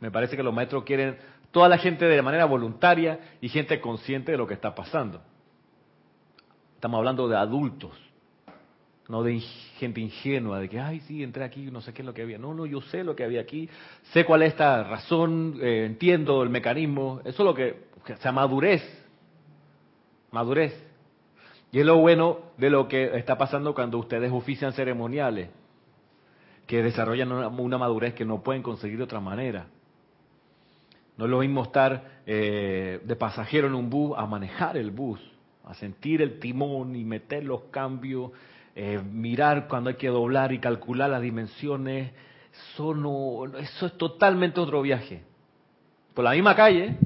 [0.00, 1.16] Me parece que los maestros quieren
[1.50, 5.20] toda la gente de manera voluntaria y gente consciente de lo que está pasando.
[6.74, 7.92] Estamos hablando de adultos,
[9.08, 9.40] no de
[9.78, 12.38] gente ingenua, de que, ay, sí, entré aquí, no sé qué es lo que había.
[12.38, 13.68] No, no, yo sé lo que había aquí,
[14.12, 17.20] sé cuál es esta razón, eh, entiendo el mecanismo.
[17.24, 18.82] Eso es lo que, o sea, madurez,
[20.30, 20.86] madurez.
[21.76, 25.50] Y es lo bueno de lo que está pasando cuando ustedes ofician ceremoniales,
[26.66, 29.66] que desarrollan una madurez que no pueden conseguir de otra manera.
[31.18, 35.20] No es lo mismo estar eh, de pasajero en un bus a manejar el bus,
[35.66, 38.30] a sentir el timón y meter los cambios,
[38.74, 42.10] eh, mirar cuando hay que doblar y calcular las dimensiones.
[42.72, 45.24] Eso, no, eso es totalmente otro viaje.
[46.14, 46.96] Por la misma calle,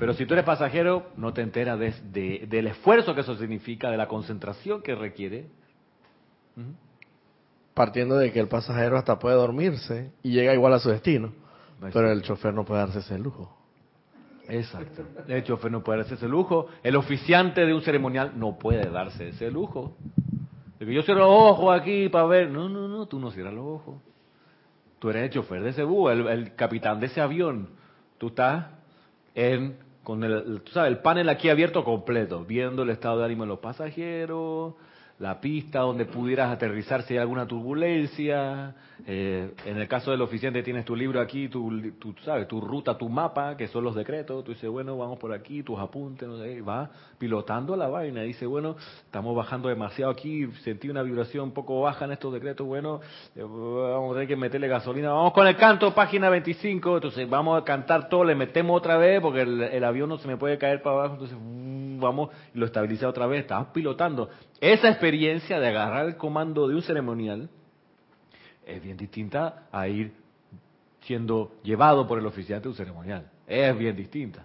[0.00, 3.98] pero si tú eres pasajero, no te enteras de, del esfuerzo que eso significa, de
[3.98, 5.50] la concentración que requiere.
[7.74, 11.34] Partiendo de que el pasajero hasta puede dormirse y llega igual a su destino.
[11.92, 13.54] Pero el chofer no puede darse ese lujo.
[14.48, 15.04] Exacto.
[15.28, 16.68] El chofer no puede darse ese lujo.
[16.82, 19.98] El oficiante de un ceremonial no puede darse ese lujo.
[20.78, 22.48] De que yo cierro los ojos aquí para ver.
[22.48, 23.96] No, no, no, tú no cierras los ojos.
[24.98, 27.68] Tú eres el chofer de ese bus, el, capitán de ese avión.
[28.16, 28.66] Tú estás
[29.34, 33.48] en, con el, sabes, el panel aquí abierto completo, viendo el estado de ánimo de
[33.48, 34.74] los pasajeros,
[35.20, 38.74] la pista donde pudieras aterrizar si hay alguna turbulencia.
[39.06, 41.70] Eh, en el caso del oficiante tienes tu libro aquí, tu,
[42.24, 44.42] sabes, tu ruta, tu mapa, que son los decretos.
[44.44, 48.22] Tú dices, bueno, vamos por aquí, tus apuntes, no sé, va pilotando la vaina.
[48.22, 52.66] Dice, bueno, estamos bajando demasiado aquí, sentí una vibración un poco baja en estos decretos.
[52.66, 53.00] Bueno,
[53.36, 55.12] eh, vamos a tener que meterle gasolina.
[55.12, 56.96] Vamos con el canto, página 25.
[56.96, 60.38] Entonces vamos a cantar todo, le metemos otra vez porque el, avión no se me
[60.38, 61.14] puede caer para abajo.
[61.14, 61.36] Entonces,
[62.00, 63.42] vamos y lo estabiliza otra vez.
[63.42, 64.30] Estamos pilotando.
[64.60, 67.48] Esa experiencia de agarrar el comando de un ceremonial
[68.66, 70.12] es bien distinta a ir
[71.02, 73.30] siendo llevado por el oficiante de un ceremonial.
[73.46, 74.44] Es bien distinta.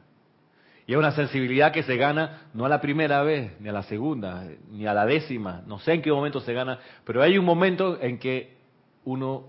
[0.88, 3.84] Y es una sensibilidad que se gana no a la primera vez, ni a la
[3.84, 7.46] segunda, ni a la décima, no sé en qué momento se gana, pero hay un
[7.46, 8.56] momento en que
[9.04, 9.46] uno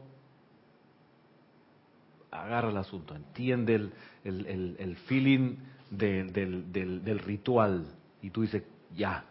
[2.30, 3.92] agarra el asunto, entiende el,
[4.24, 5.56] el, el, feeling
[5.90, 6.72] del, del,
[7.04, 7.86] del, ritual
[8.26, 8.64] y tú dices,
[8.96, 9.24] ya,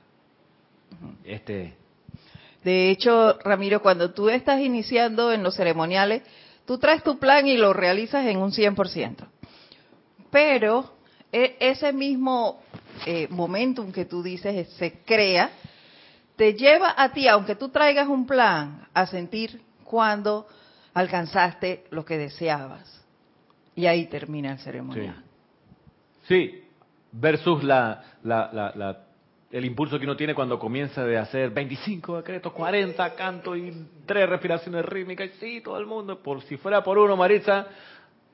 [1.26, 1.76] este...
[2.64, 6.24] De hecho, Ramiro, cuando tú estás iniciando en los ceremoniales,
[6.66, 9.28] tú traes tu plan y lo realizas en un 100%.
[10.32, 10.96] Pero
[11.30, 12.62] e, ese mismo
[13.06, 15.52] eh, momentum que tú dices se crea,
[16.38, 20.48] te lleva a ti, aunque tú traigas un plan, a sentir cuando
[20.94, 23.04] alcanzaste lo que deseabas.
[23.76, 25.22] Y ahí termina el ceremonial.
[26.30, 26.65] Sí,
[27.16, 28.04] versus la,
[29.52, 33.72] el impulso que uno tiene cuando comienza de hacer 25 decretos, 40 cantos y
[34.06, 35.30] tres respiraciones rítmicas.
[35.30, 37.68] Y sí, todo el mundo, por si fuera por uno, Maritza,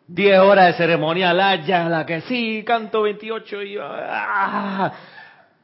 [0.08, 3.78] 10 horas de ceremonial, allá, la que sí, canto 28 y...
[3.80, 4.92] Ah.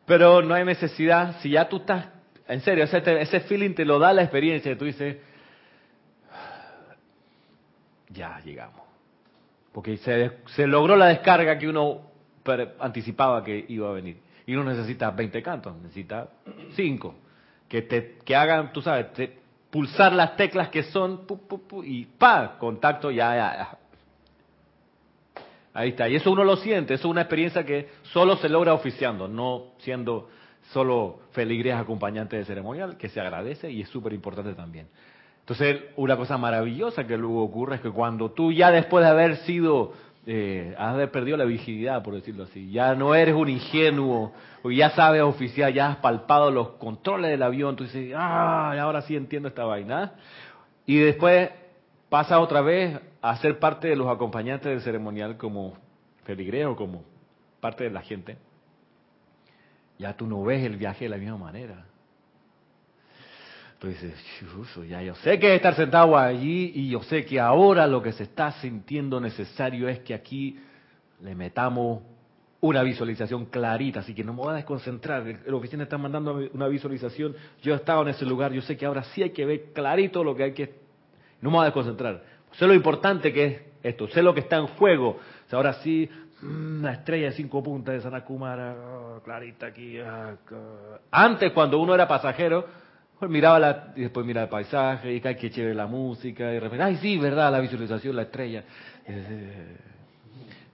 [0.06, 2.08] Pero no hay necesidad, si ya tú estás,
[2.48, 5.18] en serio, ese, ese feeling te lo da la experiencia, tú dices,
[8.10, 8.82] ya llegamos.
[9.74, 12.07] Porque se, se logró la descarga que uno
[12.80, 14.18] anticipaba que iba a venir.
[14.46, 16.30] Y uno necesita 20 cantos, necesita
[16.76, 17.16] 5.
[17.68, 19.08] Que, te, que hagan, tú sabes,
[19.70, 21.22] pulsar las teclas que son,
[21.84, 23.78] y pa, contacto, ya, ya,
[25.74, 26.10] Ahí está.
[26.10, 29.74] Y eso uno lo siente, eso es una experiencia que solo se logra oficiando, no
[29.80, 30.30] siendo
[30.72, 34.88] solo feligres acompañantes de ceremonial, que se agradece y es súper importante también.
[35.42, 39.38] Entonces, una cosa maravillosa que luego ocurre es que cuando tú ya después de haber
[39.38, 39.94] sido,
[40.30, 44.90] eh, haber perdido la vigilidad, por decirlo así, ya no eres un ingenuo, o ya
[44.90, 49.48] sabes oficiar, ya has palpado los controles del avión, tú dices, ah, ahora sí entiendo
[49.48, 50.16] esta vaina.
[50.86, 51.50] Y después
[52.10, 55.78] pasa otra vez a ser parte de los acompañantes del ceremonial como
[56.26, 57.06] feligreo, como
[57.62, 58.38] parte de la gente,
[59.98, 61.86] ya tú no ves el viaje de la misma manera.
[63.80, 64.13] Tú dices,
[64.90, 68.24] ya yo sé que estar sentado allí y yo sé que ahora lo que se
[68.24, 70.60] está sintiendo necesario es que aquí
[71.22, 72.02] le metamos
[72.60, 75.28] una visualización clarita, así que no me voy a desconcentrar.
[75.46, 78.86] El oficina está mandando una visualización, yo he estado en ese lugar, yo sé que
[78.88, 80.74] ahora sí hay que ver clarito lo que hay que...
[81.42, 82.24] No me voy a desconcentrar.
[82.54, 85.20] Sé lo importante que es esto, sé lo que está en juego.
[85.52, 86.10] ahora sí,
[86.42, 90.00] mm, una estrella de cinco puntas de Sanakumara, oh, clarita aquí.
[90.00, 90.34] Ah,
[91.12, 92.66] Antes, cuando uno era pasajero,
[93.22, 96.84] miraba la, y después miraba el paisaje, y que chévere la música, y de repente,
[96.84, 98.64] ay sí, verdad, la visualización, la estrella.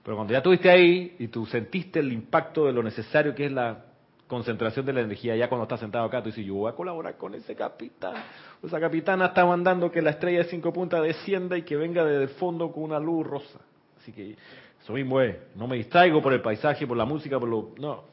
[0.02, 3.52] Pero cuando ya estuviste ahí y tú sentiste el impacto de lo necesario que es
[3.52, 3.84] la
[4.26, 7.16] concentración de la energía, ya cuando estás sentado acá, tú dices, yo voy a colaborar
[7.16, 8.14] con ese capitán.
[8.62, 12.24] Esa capitana está mandando que la estrella de cinco puntas descienda y que venga desde
[12.24, 13.60] el fondo con una luz rosa.
[13.98, 14.36] Así que
[14.82, 17.70] eso mismo es, no me distraigo por el paisaje, por la música, por lo...
[17.78, 18.04] No.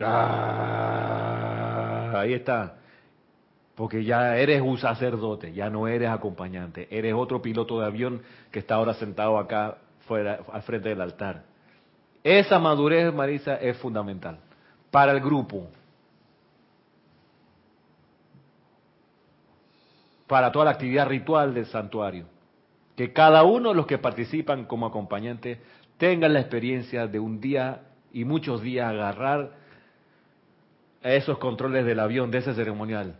[0.00, 1.53] Ah,
[2.20, 2.76] ahí está.
[3.74, 8.22] Porque ya eres un sacerdote, ya no eres acompañante, eres otro piloto de avión
[8.52, 11.42] que está ahora sentado acá fuera, al frente del altar.
[12.22, 14.38] Esa madurez, Marisa, es fundamental
[14.90, 15.66] para el grupo,
[20.28, 22.26] para toda la actividad ritual del santuario.
[22.96, 25.58] Que cada uno de los que participan como acompañantes
[25.98, 29.63] tengan la experiencia de un día y muchos días agarrar
[31.12, 33.16] esos controles del avión, de ese ceremonial.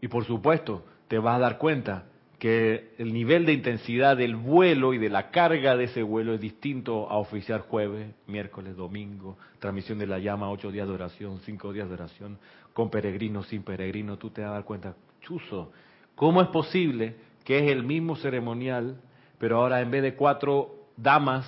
[0.00, 2.06] Y por supuesto, te vas a dar cuenta
[2.38, 6.40] que el nivel de intensidad del vuelo y de la carga de ese vuelo es
[6.40, 11.72] distinto a oficiar jueves, miércoles, domingo, transmisión de la llama, ocho días de oración, cinco
[11.72, 12.38] días de oración,
[12.74, 15.72] con peregrinos, sin peregrinos, tú te vas a dar cuenta, chuzo,
[16.14, 19.00] ¿cómo es posible que es el mismo ceremonial,
[19.38, 21.46] pero ahora en vez de cuatro damas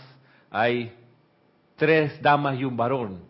[0.50, 0.94] hay
[1.76, 3.27] tres damas y un varón?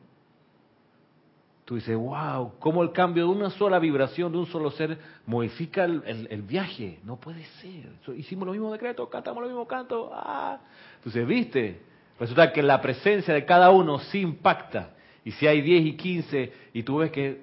[1.68, 5.84] Tú dices, wow, cómo el cambio de una sola vibración, de un solo ser, modifica
[5.84, 6.98] el, viaje.
[7.04, 7.92] No puede ser.
[8.16, 10.08] Hicimos los mismos decretos, cantamos los mismos cantos.
[10.14, 10.60] Ah.
[10.96, 11.82] Entonces, viste,
[12.18, 14.94] resulta que la presencia de cada uno sí impacta.
[15.26, 17.42] Y si hay 10 y 15 y tú ves que,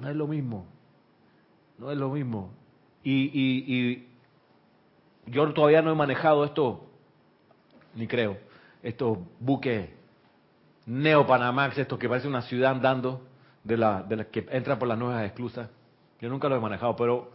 [0.00, 0.64] no es lo mismo.
[1.78, 2.52] No es lo mismo.
[3.02, 4.06] Y, y, y
[5.26, 6.86] yo todavía no he manejado esto,
[7.96, 8.38] ni creo,
[8.80, 9.95] estos buques
[10.86, 13.22] Neo Panamax, esto que parece una ciudad andando,
[13.64, 15.68] de la, de la que entra por las nuevas esclusas.
[16.20, 17.32] Yo nunca lo he manejado, pero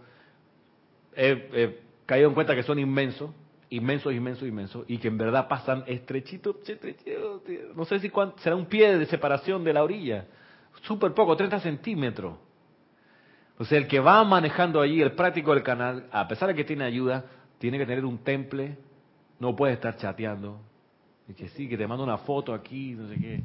[1.16, 3.32] he, caído en cuenta que son inmensos,
[3.70, 7.42] inmensos, inmensos, inmensos, y que en verdad pasan estrechitos, estrechitos
[7.76, 10.26] no sé si será un pie de separación de la orilla,
[10.84, 12.38] súper poco, 30 centímetros.
[13.58, 16.64] O sea, el que va manejando allí, el práctico del canal, a pesar de que
[16.64, 17.26] tiene ayuda,
[17.60, 18.78] tiene que tener un temple,
[19.40, 20.60] no puede estar chateando,
[21.32, 23.42] Y que sí, que te mando una foto aquí, no sé qué.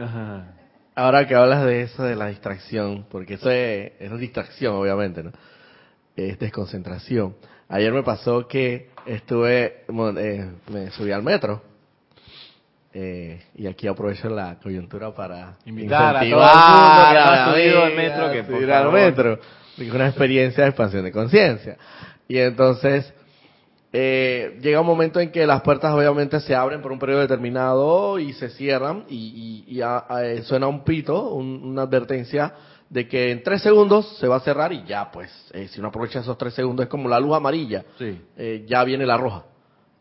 [0.00, 0.54] Ajá.
[0.94, 5.32] Ahora que hablas de eso de la distracción, porque eso es, es distracción, obviamente, ¿no?
[6.16, 7.36] Es desconcentración.
[7.68, 9.84] Ayer me pasó que estuve,
[10.16, 11.62] eh, me subí al metro.
[12.94, 17.82] eh, y aquí aprovecho la coyuntura para Invitar a todo el mundo que ha subido
[17.82, 19.38] al metro que, por al metro.
[19.92, 21.76] Una experiencia de expansión de conciencia.
[22.28, 23.12] Y entonces,
[23.96, 28.18] eh, llega un momento en que las puertas obviamente se abren por un periodo determinado
[28.18, 32.52] y se cierran y, y- y a- a- eh, suena un pito, un- una advertencia
[32.90, 35.90] de que en tres segundos se va a cerrar y ya pues, eh, si uno
[35.90, 38.20] aprovecha esos tres segundos es como la luz amarilla, Sí.
[38.36, 39.44] eh, ya viene la roja.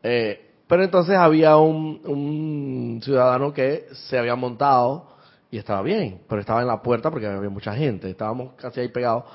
[0.01, 5.07] Eh, pero entonces había un, un ciudadano que se había montado
[5.51, 8.87] y estaba bien, pero estaba en la puerta porque había mucha gente, estábamos casi ahí
[8.87, 9.25] pegados.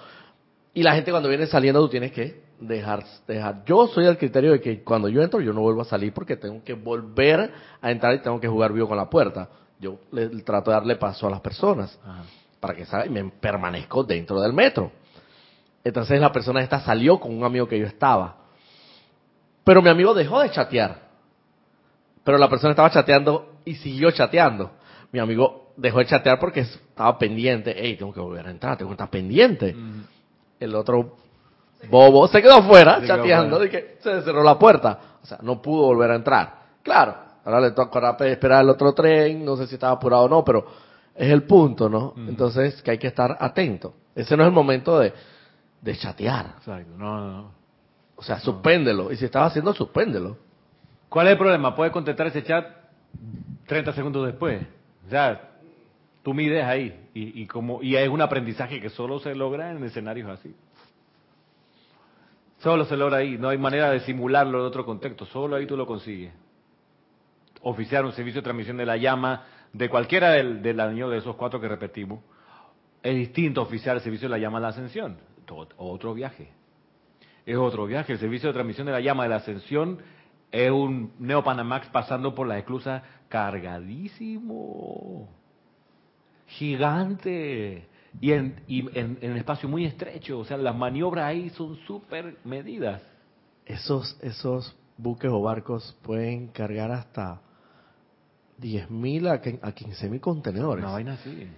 [0.75, 3.65] Y la gente cuando viene saliendo tú tienes que dejar, dejar.
[3.65, 6.37] Yo soy del criterio de que cuando yo entro yo no vuelvo a salir porque
[6.37, 9.49] tengo que volver a entrar y tengo que jugar vivo con la puerta.
[9.81, 12.25] Yo le, trato de darle paso a las personas Ajá.
[12.61, 14.91] para que y me permanezco dentro del metro.
[15.85, 18.37] Entonces la persona esta salió con un amigo que yo estaba.
[19.65, 21.09] Pero mi amigo dejó de chatear.
[22.25, 24.73] Pero la persona estaba chateando y siguió chateando.
[25.13, 27.75] Mi amigo dejó de chatear porque estaba pendiente.
[27.77, 29.75] Hey, tengo que volver a entrar, tengo que estar pendiente.
[30.59, 31.17] El otro
[31.91, 34.99] bobo se quedó afuera chateando y que se cerró la puerta.
[35.23, 36.55] O sea, no pudo volver a entrar.
[36.83, 37.15] Claro,
[37.45, 40.67] ahora le toca esperar el otro tren, no sé si estaba apurado o no, pero
[41.15, 42.15] es el punto, ¿no?
[42.17, 43.95] Entonces que hay que estar atento.
[44.15, 45.13] Ese no es el momento de,
[45.81, 46.55] de chatear.
[46.59, 46.97] Exacto.
[46.97, 47.53] No, no, no.
[48.17, 49.13] O sea, suspéndelo.
[49.13, 50.37] Y si estaba haciendo, suspéndelo.
[51.09, 51.75] ¿Cuál es el problema?
[51.75, 52.67] Puedes contestar ese chat
[53.67, 54.61] 30 segundos después.
[55.07, 55.51] O sea,
[56.23, 57.09] tú mides ahí.
[57.15, 60.55] Y, y, como, y es un aprendizaje que solo se logra en escenarios así.
[62.59, 63.39] Solo se logra ahí.
[63.39, 65.27] No hay manera de simularlo en otro contexto.
[65.27, 66.33] Solo ahí tú lo consigues.
[67.63, 71.37] Oficiar un servicio de transmisión de la llama de cualquiera del, del año de esos
[71.37, 72.21] cuatro que repetimos.
[73.03, 75.19] Es distinto oficiar el servicio de la llama de la ascensión.
[75.77, 76.59] Otro viaje
[77.49, 78.13] es otro viaje.
[78.13, 79.99] El servicio de transmisión de la llama de la ascensión
[80.53, 85.31] es un Neo Panamax pasando por las esclusas cargadísimo,
[86.47, 87.89] gigante
[88.21, 90.39] y en, y en, en espacio muy estrecho.
[90.41, 93.01] O sea, las maniobras ahí son súper medidas.
[93.67, 97.41] Esos, esos buques o barcos pueden cargar hasta
[98.61, 100.85] 10.000 a, que- a 15.000 contenedores.
[100.85, 101.49] Una vaina así.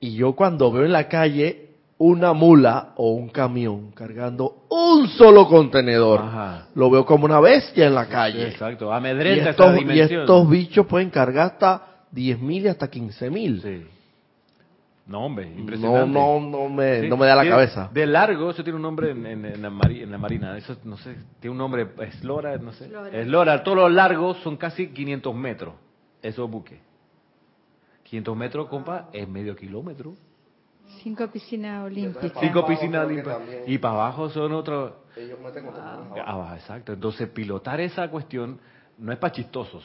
[0.00, 1.64] Y yo cuando veo en la calle
[2.00, 6.68] una mula o un camión cargando un solo contenedor, Ajá.
[6.76, 8.48] lo veo como una bestia en la calle.
[8.50, 8.88] Exacto.
[8.92, 11.82] Y Amedrenta estos, esa y estos bichos pueden cargar hasta
[12.14, 13.62] 10.000 y hasta 15.000.
[13.62, 13.86] Sí.
[15.08, 16.12] No, hombre, No, impresionante.
[16.12, 17.88] no, no me, Sí, no me da la tiene- cabeza.
[17.92, 20.56] De largo, eso tiene un nombre en, en- en la, mari- en la marina.
[20.58, 22.84] Eso, no sé, tiene un nombre, eslora, no sé.
[22.84, 23.18] Eslora.
[23.18, 25.74] Eslora, todos los largos son casi 500 metros,
[26.22, 26.78] esos buques.
[28.04, 30.14] 500 metros, compa, es medio kilómetro.
[31.02, 32.32] Cinco piscinas olímpicas.
[32.40, 33.62] Cinco piscinas también.
[33.66, 34.92] Y para abajo son otros.
[35.16, 36.14] Ellos meten abajo.
[36.24, 36.92] Ah, exacto.
[36.92, 38.58] Entonces, pilotar esa cuestión
[38.98, 39.84] no es para chistosos.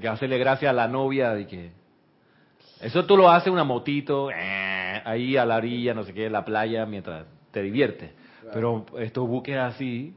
[0.00, 1.72] Que hacerle gracia a la novia de que.
[2.80, 6.32] Eso tú lo haces una motito, eh, ahí a la orilla, no sé qué, en
[6.32, 8.12] la playa, mientras te diviertes.
[8.52, 10.14] Pero estos buques así,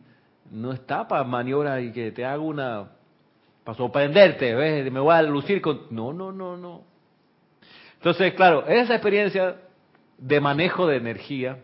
[0.49, 2.91] no está para maniobras y que te haga una.
[3.63, 4.91] para sorprenderte, ¿ves?
[4.91, 5.87] Me voy a lucir con.
[5.89, 6.83] No, no, no, no.
[7.95, 9.57] Entonces, claro, esa experiencia
[10.17, 11.59] de manejo de energía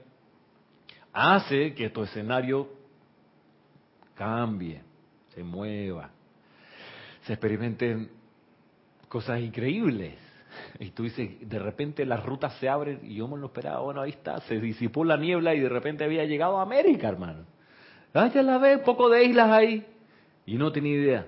[1.14, 2.70] hace que tu escenario
[4.16, 4.82] cambie,
[5.34, 6.10] se mueva,
[7.24, 8.10] se experimenten
[9.08, 10.29] cosas increíbles.
[10.80, 13.82] Y tú dices, de repente las rutas se abren y yo me lo esperaba.
[13.82, 17.46] Bueno, ahí está, se disipó la niebla y de repente había llegado a América, hermano.
[18.14, 19.86] Ah, ya la ves, poco de islas ahí.
[20.46, 21.28] Y no tenía idea.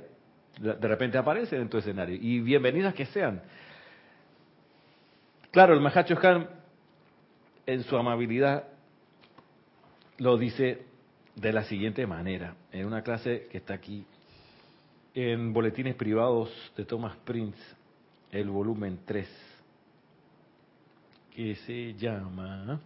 [0.59, 2.17] De repente aparecen en tu escenario.
[2.19, 3.41] Y bienvenidas que sean.
[5.51, 6.47] Claro, el Mahacho Han,
[7.65, 8.67] en su amabilidad,
[10.17, 10.85] lo dice
[11.35, 14.05] de la siguiente manera, en una clase que está aquí,
[15.13, 17.59] en Boletines Privados de Thomas Prince,
[18.31, 19.27] el volumen 3,
[21.35, 22.79] que se llama...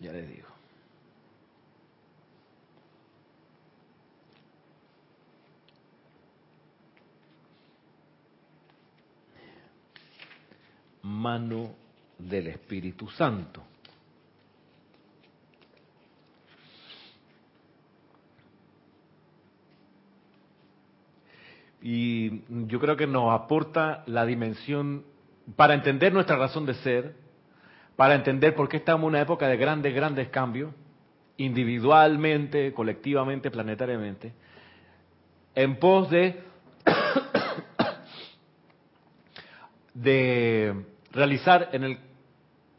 [0.00, 0.48] Ya les digo.
[11.02, 11.74] Mano
[12.18, 13.69] del Espíritu Santo.
[21.82, 25.04] Y yo creo que nos aporta la dimensión
[25.56, 27.14] para entender nuestra razón de ser,
[27.96, 30.72] para entender por qué estamos en una época de grandes, grandes cambios
[31.36, 34.34] individualmente, colectivamente, planetariamente,
[35.54, 36.42] en pos de,
[39.94, 41.98] de realizar en el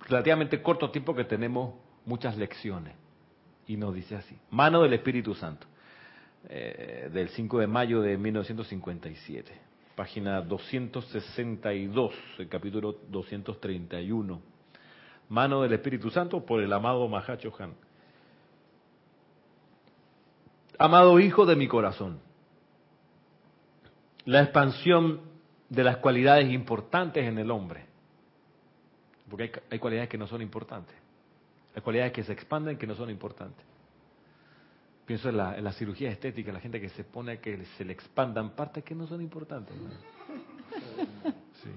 [0.07, 1.73] relativamente corto tiempo que tenemos
[2.05, 2.93] muchas lecciones.
[3.65, 5.65] Y nos dice así, mano del Espíritu Santo,
[6.49, 9.51] eh, del 5 de mayo de 1957,
[9.95, 14.41] página 262, el capítulo 231.
[15.29, 17.73] Mano del Espíritu Santo por el amado Mahacho Han.
[20.77, 22.19] Amado hijo de mi corazón,
[24.25, 25.21] la expansión
[25.69, 27.85] de las cualidades importantes en el hombre,
[29.29, 30.95] porque hay, hay cualidades que no son importantes,
[31.75, 33.70] hay cualidades que se expanden que no son importantes.
[35.11, 37.83] Pienso en la, en la cirugía estética, la gente que se pone a que se
[37.83, 39.75] le expandan partes que no son importantes.
[39.75, 39.89] ¿no?
[41.61, 41.69] Sí.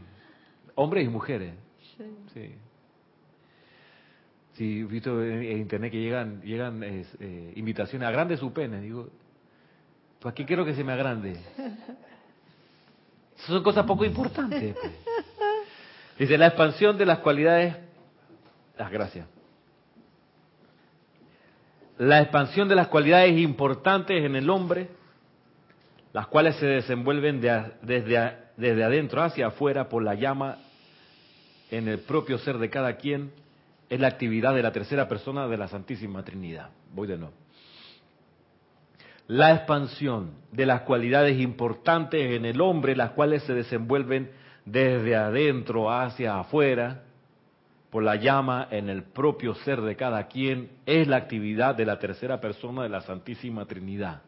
[0.76, 1.52] Hombres y mujeres.
[2.32, 2.54] Sí.
[4.52, 8.80] Sí, he visto en internet que llegan llegan eh, eh, invitaciones, agrande su pene.
[8.80, 9.08] Digo,
[10.20, 11.36] ¿para qué quiero que se me agrande?
[13.48, 14.76] Son cosas poco importantes.
[14.80, 14.92] pues.
[16.20, 17.78] Dice, la expansión de las cualidades...
[18.78, 19.26] Las gracias.
[21.98, 24.88] La expansión de las cualidades importantes en el hombre,
[26.12, 30.58] las cuales se desenvuelven desde, desde adentro hacia afuera por la llama
[31.70, 33.32] en el propio ser de cada quien,
[33.88, 36.70] es la actividad de la tercera persona de la Santísima Trinidad.
[36.92, 37.34] Voy de nuevo.
[39.26, 44.30] La expansión de las cualidades importantes en el hombre, las cuales se desenvuelven
[44.64, 47.04] desde adentro hacia afuera,
[47.94, 51.96] por la llama en el propio ser de cada quien, es la actividad de la
[51.96, 54.20] tercera persona de la Santísima Trinidad.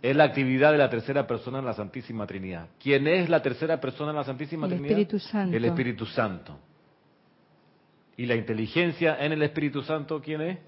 [0.00, 2.68] Es la actividad de la tercera persona de la Santísima Trinidad.
[2.82, 4.98] ¿Quién es la tercera persona de la Santísima El Trinidad?
[4.98, 5.56] Espíritu Santo.
[5.58, 6.58] El Espíritu Santo.
[8.16, 10.58] ¿Y la inteligencia en el Espíritu Santo quién es?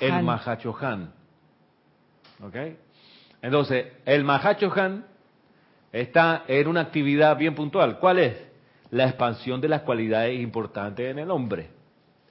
[0.00, 0.24] El Han.
[0.24, 1.12] Mahachohan.
[2.42, 2.56] ¿Ok?
[3.42, 5.06] Entonces, el Mahachohan
[5.92, 8.00] está en una actividad bien puntual.
[8.00, 8.47] ¿Cuál es?
[8.90, 11.70] La expansión de las cualidades importantes en el hombre.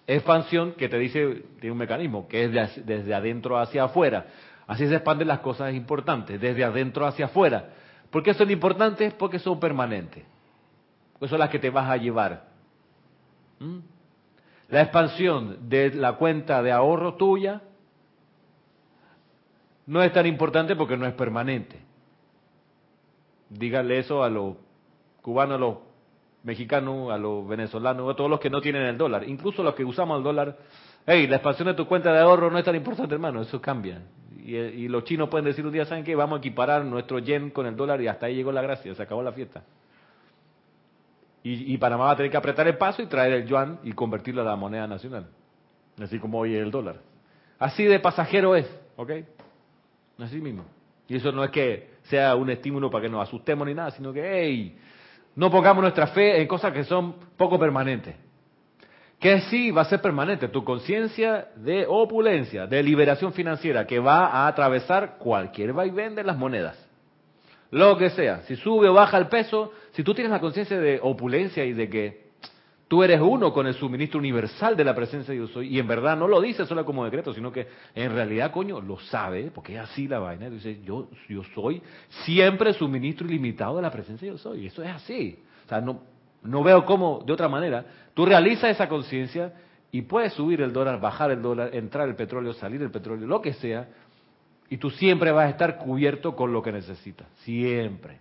[0.08, 4.28] Expansión que te dice, tiene un mecanismo, que es de- desde adentro hacia afuera.
[4.66, 7.70] Así se expanden las cosas importantes, desde adentro hacia afuera.
[8.10, 9.14] ¿Por qué son importantes?
[9.14, 10.24] Porque son permanentes.
[11.20, 12.48] Pues son las que te vas a llevar.
[13.60, 13.80] ¿Mm?
[14.70, 17.62] La expansión de la cuenta de ahorro tuya
[19.86, 21.80] no es tan importante porque no es permanente.
[23.50, 24.56] Díganle eso a los
[25.22, 25.78] cubanos, a los
[26.48, 29.84] mexicanos, a los venezolanos, a todos los que no tienen el dólar, incluso los que
[29.84, 30.58] usamos el dólar.
[31.06, 34.02] Hey, la expansión de tu cuenta de ahorro no es tan importante, hermano, eso cambia.
[34.46, 36.16] Y, y los chinos pueden decir un día, ¿saben qué?
[36.16, 39.04] Vamos a equiparar nuestro yen con el dólar y hasta ahí llegó la gracia, se
[39.04, 39.64] acabó la fiesta.
[41.44, 43.92] Y, y Panamá va a tener que apretar el paso y traer el yuan y
[43.92, 45.28] convertirlo a la moneda nacional.
[46.02, 47.02] Así como hoy es el dólar.
[47.60, 49.12] Así de pasajero es, ¿ok?
[50.20, 50.64] Así mismo.
[51.10, 54.14] Y eso no es que sea un estímulo para que nos asustemos ni nada, sino
[54.14, 54.78] que, hey,
[55.38, 58.16] no pongamos nuestra fe en cosas que son poco permanentes.
[59.20, 64.26] Que sí va a ser permanente, tu conciencia de opulencia, de liberación financiera, que va
[64.26, 66.84] a atravesar cualquier vaivén de las monedas.
[67.70, 71.00] Lo que sea, si sube o baja el peso, si tú tienes la conciencia de
[71.04, 72.27] opulencia y de que
[72.88, 75.88] tú eres uno con el suministro universal de la presencia de yo soy, y en
[75.88, 79.76] verdad no lo dice solo como decreto, sino que en realidad, coño, lo sabe, porque
[79.76, 81.82] es así la vaina, dice, yo, yo soy
[82.24, 85.40] siempre suministro ilimitado de la presencia de yo soy, y eso es así.
[85.66, 86.02] O sea, no,
[86.44, 89.54] no veo cómo, de otra manera, tú realizas esa conciencia
[89.92, 93.42] y puedes subir el dólar, bajar el dólar, entrar el petróleo, salir el petróleo, lo
[93.42, 93.88] que sea,
[94.70, 98.20] y tú siempre vas a estar cubierto con lo que necesitas, siempre,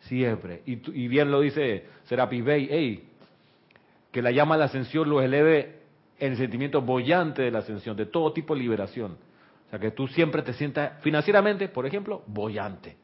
[0.00, 0.62] siempre.
[0.66, 3.08] Y bien lo dice Serapis Bey, hey,
[4.10, 5.80] que la llama a la ascensión los eleve
[6.18, 9.16] en el sentimiento bollante de la ascensión, de todo tipo de liberación.
[9.66, 12.96] O sea, que tú siempre te sientas financieramente, por ejemplo, bollante.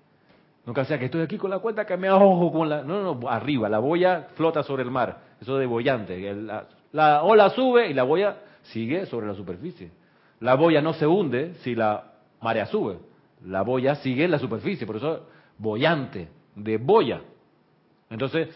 [0.66, 2.82] Nunca sea que estoy aquí con la cuenta que me ahogo con la...
[2.82, 5.20] No, no, arriba, la boya flota sobre el mar.
[5.40, 6.34] Eso de bollante.
[6.34, 9.90] La, la ola sube y la boya sigue sobre la superficie.
[10.40, 12.98] La boya no se hunde si la marea sube.
[13.44, 14.86] La boya sigue en la superficie.
[14.86, 15.28] Por eso,
[15.58, 17.20] bollante, de boya.
[18.08, 18.48] Entonces,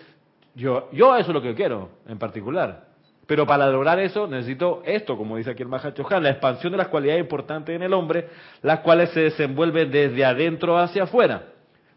[0.55, 2.89] yo, yo eso es lo que quiero en particular.
[3.27, 6.79] Pero para lograr eso necesito esto, como dice aquí el Mahacho Han, la expansión de
[6.79, 8.29] las cualidades importantes en el hombre,
[8.63, 11.43] las cuales se desenvuelven desde adentro hacia afuera,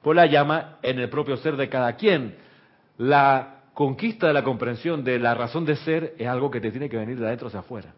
[0.02, 2.36] por la llama en el propio ser de cada quien.
[2.97, 6.89] La conquista de la comprensión de la razón de ser es algo que te tiene
[6.89, 7.93] que venir de adentro hacia afuera.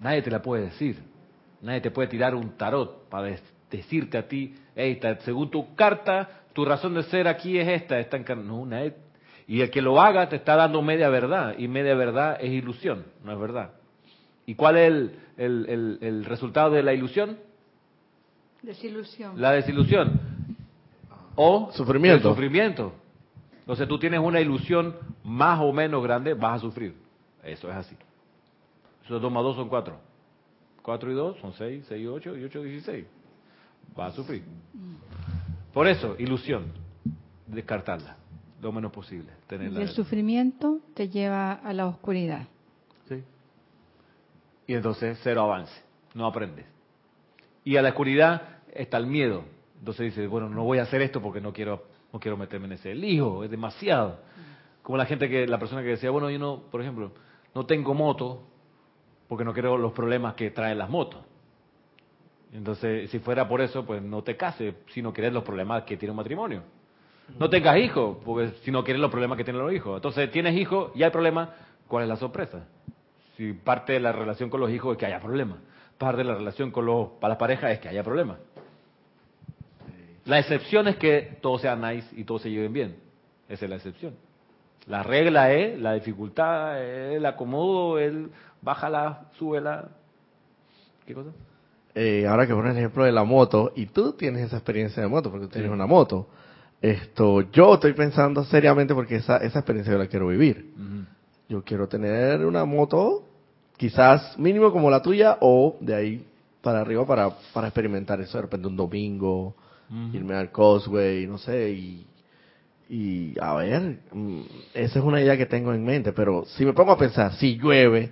[0.00, 0.96] Nadie te la puede decir.
[1.62, 3.36] Nadie te puede tirar un tarot para
[3.70, 8.16] decirte a ti, hey, según tu carta, tu razón de ser aquí es esta, está
[8.16, 8.96] en No, nadie-
[9.46, 13.04] Y el que lo haga te está dando media verdad, y media verdad es ilusión,
[13.22, 13.70] no es verdad.
[14.44, 17.38] ¿Y cuál es el, el- el- el resultado de la ilusión?
[18.60, 19.40] Desilusión.
[19.40, 20.18] La desilusión.
[21.36, 22.28] O Sufrimiento.
[22.28, 22.92] el sufrimiento.
[23.60, 26.92] Entonces tú tienes una ilusión más o menos grande, vas a sufrir.
[27.44, 27.94] Eso es así.
[29.04, 29.96] Eso 2 más 2 son 4.
[30.82, 33.06] 4 y 2 son 6, 6 y 8 y 8 16.
[33.94, 34.42] Vas a sufrir.
[35.72, 36.72] Por eso, ilusión.
[37.46, 38.16] Descartarla.
[38.60, 39.32] Lo menos posible.
[39.44, 39.82] Y Tenerla.
[39.82, 42.46] el sufrimiento te lleva a la oscuridad.
[43.08, 43.22] Sí.
[44.66, 45.72] Y entonces cero avance,
[46.14, 46.66] no aprendes.
[47.64, 49.44] Y a la oscuridad está el miedo.
[49.78, 52.72] Entonces dices, bueno, no voy a hacer esto porque no quiero no quiero meterme en
[52.72, 54.20] ese lío, es demasiado.
[54.82, 57.12] Como la gente que la persona que decía, bueno, yo no, por ejemplo,
[57.54, 58.44] no tengo moto
[59.28, 61.20] porque no quiero los problemas que traen las motos.
[62.52, 65.96] Entonces, si fuera por eso, pues no te cases si no quieres los problemas que
[65.96, 66.62] tiene un matrimonio.
[67.38, 69.96] No tengas hijos, porque si no quieres los problemas que tienen los hijos.
[69.96, 71.50] Entonces, tienes hijos y hay problemas,
[71.86, 72.66] ¿cuál es la sorpresa?
[73.36, 75.58] Si parte de la relación con los hijos es que haya problemas.
[75.98, 78.38] Parte de la relación con los, para las parejas es que haya problemas.
[80.24, 82.96] La excepción es que todo sea nice y todos se lleven bien.
[83.48, 84.14] Esa es la excepción.
[84.86, 88.30] La regla es la dificultad, el acomodo, el
[88.62, 89.90] bájala, súbela.
[91.06, 91.30] ¿Qué cosa?
[91.94, 95.08] Eh, ahora que pones el ejemplo de la moto, y tú tienes esa experiencia de
[95.08, 95.74] moto, porque tú tienes Sí.
[95.74, 96.28] una moto.
[96.80, 100.66] Esto, yo estoy pensando seriamente porque esa, esa experiencia yo la quiero vivir.
[101.48, 103.24] Yo quiero tener una moto,
[103.76, 106.24] quizás mínimo como la tuya, o de ahí
[106.62, 109.54] para arriba para, para experimentar eso de repente un domingo,
[110.12, 112.06] irme al Causeway, no sé, y,
[112.90, 114.40] y a ver, mm,
[114.74, 117.56] esa es una idea que tengo en mente, pero si me pongo a pensar, si
[117.56, 118.10] llueve,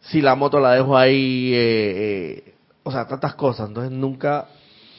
[0.00, 1.92] si la moto la dejo ahí, eh,
[2.46, 2.53] eh,
[2.84, 4.46] o sea, tantas cosas, entonces nunca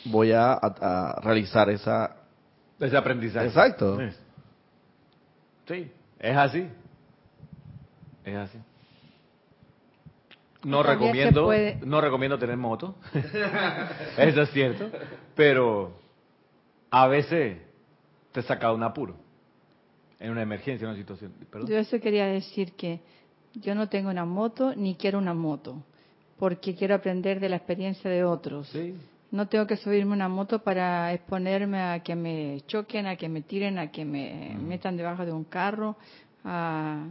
[0.05, 0.57] voy a, a-
[1.17, 2.17] a realizar esa...
[2.79, 3.47] Ese aprendizaje.
[3.47, 3.97] Exacto.
[3.97, 4.17] Sí.
[5.67, 6.67] Sí, es así.
[8.25, 8.57] Es así.
[10.63, 12.95] No recomiendo, puede- no recomiendo tener moto.
[14.17, 14.89] Eso es cierto.
[15.35, 15.93] Pero
[16.89, 17.59] a veces
[18.31, 19.15] te saca de un apuro.
[20.19, 21.33] En una emergencia, en una situación.
[21.51, 21.69] ¿Perdón?
[21.69, 23.01] Yo eso quería decir que
[23.53, 25.83] yo no tengo una moto ni quiero una moto,
[26.37, 28.67] porque quiero aprender de la experiencia de otros.
[28.69, 28.95] Sí.
[29.31, 33.27] No tengo que subirme a una moto para exponerme a que me choquen, a que
[33.27, 34.67] me tiren, a que me Mm.
[34.67, 35.95] metan debajo de un carro,
[36.43, 37.05] a,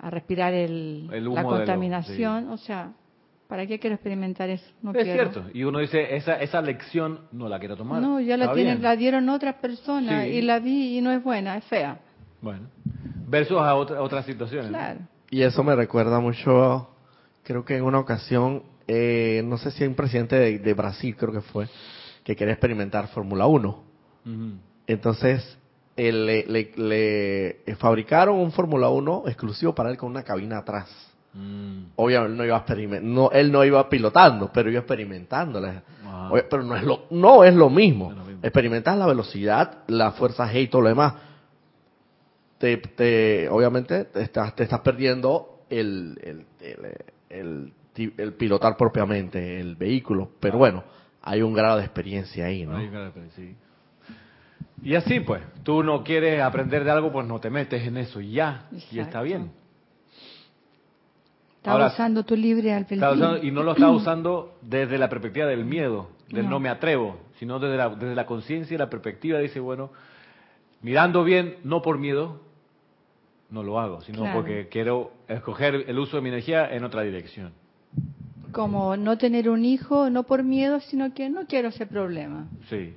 [0.00, 2.48] a respirar el, El humo la de lo- contaminación.
[2.50, 2.92] O sea,
[3.48, 4.64] ¿para qué quiero experimentar eso?
[4.82, 5.30] No es quiero.
[5.32, 5.50] cierto.
[5.52, 8.00] Y uno dice, esa, esa lección no la quiero tomar.
[8.00, 10.30] No, ya la tienen, la dieron otras personas Sí.
[10.30, 11.98] y la vi y no es buena, es fea.
[12.40, 12.68] Bueno.
[13.28, 14.68] Versus a otra- otras situaciones.
[14.68, 15.00] Claro.
[15.30, 16.88] Y eso me recuerda mucho,
[17.46, 21.14] creo que en una ocasión, eh, no sé si hay un presidente de, de Brasil,
[21.16, 21.68] creo que fue,
[22.24, 23.68] que quería experimentar Fórmula 1.
[23.68, 24.50] Ujú.
[24.88, 25.56] Entonces,
[25.96, 26.72] eh, le, le-
[27.66, 30.88] le, fabricaron un Fórmula 1 exclusivo para él con una cabina atrás.
[31.32, 31.84] Mm.
[31.96, 35.82] Obviamente él no iba experiment- no, él no iba pilotando, pero iba experimentándola.
[36.30, 38.06] Oye, pero no es lo, no es lo mismo.
[38.06, 38.40] No es lo mismo.
[38.42, 41.14] Experimentas la velocidad, la fuerza G y todo lo demás.
[42.58, 46.94] Te, te- obviamente te estás, te estás perdiendo el, el, el,
[47.38, 50.30] el ti- el pilotar propiamente el vehículo.
[50.40, 50.84] Pero bueno,
[51.22, 52.76] hay un grado de experiencia ahí, ¿no?
[52.76, 53.56] Ahí, claro, pero sí.
[54.82, 58.20] Y así pues, tú no quieres aprender de algo, pues no te metes en eso
[58.20, 59.50] y ya, y está bien.
[61.64, 63.12] Ahora, usando tu libre albedrío.
[63.12, 66.60] Está y no lo está usando desde la perspectiva del miedo, del no, No.
[66.60, 69.90] me atrevo, sino desde la, desde la conciencia y la perspectiva dice, bueno,
[70.82, 72.40] mirando bien, no por miedo,
[73.50, 74.36] no lo hago, sino Claro.
[74.40, 77.52] porque quiero escoger el uso de mi energía en otra dirección.
[78.52, 82.48] Como no tener un hijo, no por miedo, sino que no quiero ese problema.
[82.70, 82.94] Sí.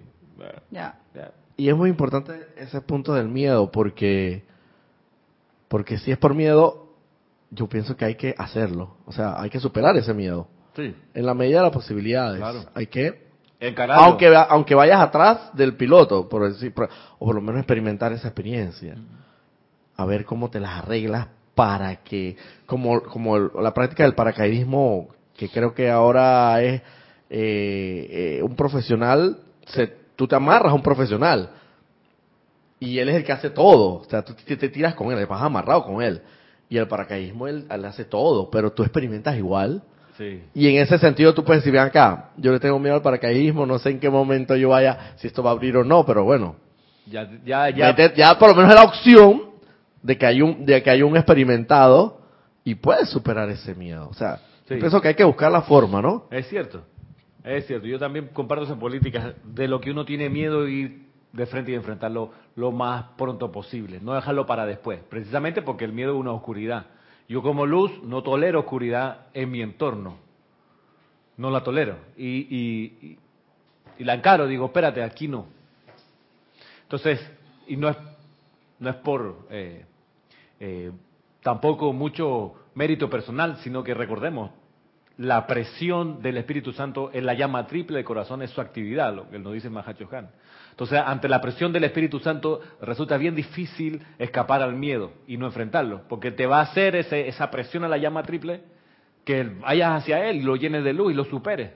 [0.71, 0.97] Ya.
[1.13, 1.31] ya.
[1.57, 4.43] Y es muy importante ese punto del miedo, porque,
[5.67, 6.87] porque si es por miedo,
[7.51, 8.95] yo pienso que hay que hacerlo.
[9.05, 10.47] O sea, hay que superar ese miedo.
[10.75, 10.95] Sí.
[11.13, 12.37] En la medida de las posibilidades.
[12.39, 12.63] Claro.
[12.73, 13.27] Hay que,
[13.59, 14.03] Encararlo.
[14.05, 16.87] aunque, va- aunque vayas atrás del piloto, por decir, por-
[17.17, 18.95] o por lo menos experimentar esa experiencia.
[19.99, 25.09] A ver cómo te las arreglas para que, como, como el- la práctica del paracaidismo,
[25.35, 26.81] que creo que ahora es
[27.29, 29.37] eh, eh, un profesional,
[29.67, 31.49] se, tú te amarras a un profesional
[32.79, 33.95] y él es el que hace todo.
[33.95, 36.21] O sea, tú te, te tiras con él, vas amarrado con él.
[36.69, 39.81] Y el paracaidismo él, él hace todo, pero tú experimentas igual.
[40.17, 40.41] Sí.
[40.53, 43.65] Y en ese sentido tú puedes decir, ven acá, yo le tengo miedo al paracaidismo,
[43.65, 46.23] no sé en qué momento yo vaya, si esto va a abrir o no, pero
[46.23, 46.55] bueno,
[47.45, 47.95] ya, ya.
[47.95, 49.48] ya, ya por lo menos es la opción
[50.01, 52.21] de que hay un, de que hay un experimentado
[52.63, 54.07] y puedes superar ese miedo.
[54.09, 54.75] O sea, Sí.
[54.75, 56.27] pienso que hay que buscar la forma, ¿no?
[56.29, 56.83] Es cierto,
[57.43, 57.87] es cierto.
[57.87, 61.75] Yo también comparto esa política de lo que uno tiene miedo ir de frente y
[61.75, 66.31] enfrentarlo lo más pronto posible, no dejarlo para después, precisamente porque el miedo es una
[66.33, 66.85] oscuridad
[67.27, 70.17] Yo como luz no tolero oscuridad en mi entorno.
[71.37, 71.95] No la tolero.
[72.17, 73.17] Y, y,
[73.97, 75.45] y la encaro, digo, espérate, aquí no.
[76.83, 77.19] Entonces,
[77.67, 77.97] y no es,
[78.79, 79.85] no es por eh,
[80.59, 80.91] eh,
[81.41, 84.51] tampoco mucho mérito personal, sino que recordemos,
[85.17, 89.29] la presión del Espíritu Santo en la llama triple del corazón es su actividad, lo
[89.29, 90.29] que nos dice Mahacho Han.
[90.71, 95.45] Entonces, ante la presión del Espíritu Santo, resulta bien difícil escapar al miedo y no
[95.45, 98.61] enfrentarlo, porque te va a hacer ese, esa presión a la llama triple
[99.25, 101.71] que vayas hacia él y lo llenes de luz y lo superes.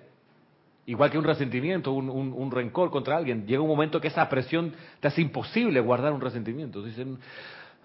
[0.85, 3.45] Igual que un resentimiento, un, un, rencor contra alguien.
[3.45, 6.81] Llega un momento que esa presión te hace imposible guardar un resentimiento.
[6.81, 7.19] Dicen,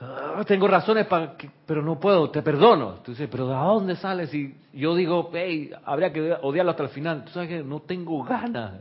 [0.00, 1.34] ah, tengo razones para
[1.66, 2.96] pero no puedo, te perdono.
[2.98, 4.32] Entonces, pero ¿de dónde sales?
[4.34, 7.24] Y yo digo, hey, habría que odiarlo hasta el final.
[7.24, 8.80] Tú sabes que no tengo ganas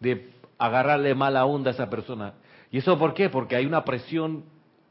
[0.00, 2.34] de agarrarle mala onda a esa persona.
[2.70, 3.28] ¿Y eso por qué?
[3.28, 4.44] Porque hay una presión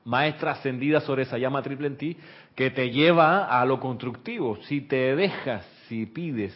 [0.05, 2.17] maestra ascendida sobre esa llama triple en ti
[2.55, 4.57] que te lleva a lo constructivo.
[4.67, 6.53] Si te dejas, si pides,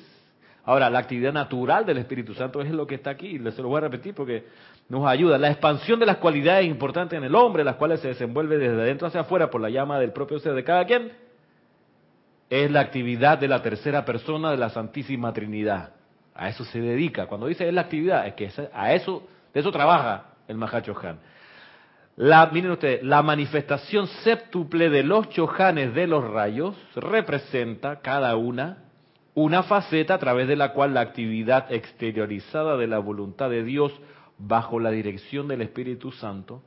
[0.68, 3.78] Ahora, la actividad natural del Espíritu Santo es lo que está aquí, se lo voy
[3.78, 4.44] a repetir porque
[4.90, 5.38] nos ayuda.
[5.38, 9.08] La expansión de las cualidades importantes en el hombre, las cuales se desenvuelve desde adentro
[9.08, 11.12] hacia afuera por la llama del propio ser de cada quien,
[12.50, 15.92] es la actividad de la tercera persona de la Santísima Trinidad.
[16.34, 17.26] A eso se dedica.
[17.26, 19.24] Cuando dice es la actividad, es que a eso,
[19.54, 21.20] de eso trabaja el Mahacho Han.
[22.16, 28.78] La, miren ustedes, la manifestación séptuple de los chojanes de los rayos representa cada una
[29.38, 33.94] una faceta a través de la cual la actividad exteriorizada de la voluntad de Dios
[34.38, 36.62] bajo la dirección del Espíritu Santo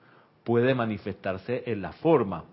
[0.45, 2.45] puede manifestarse en la forma.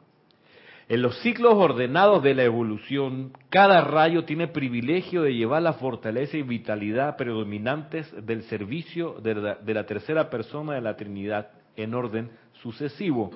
[0.90, 6.38] En los ciclos ordenados de la evolución, cada rayo tiene privilegio de llevar la fortaleza
[6.38, 11.94] y vitalidad predominantes del servicio de la, de la tercera persona de la Trinidad en
[11.94, 13.32] orden sucesivo.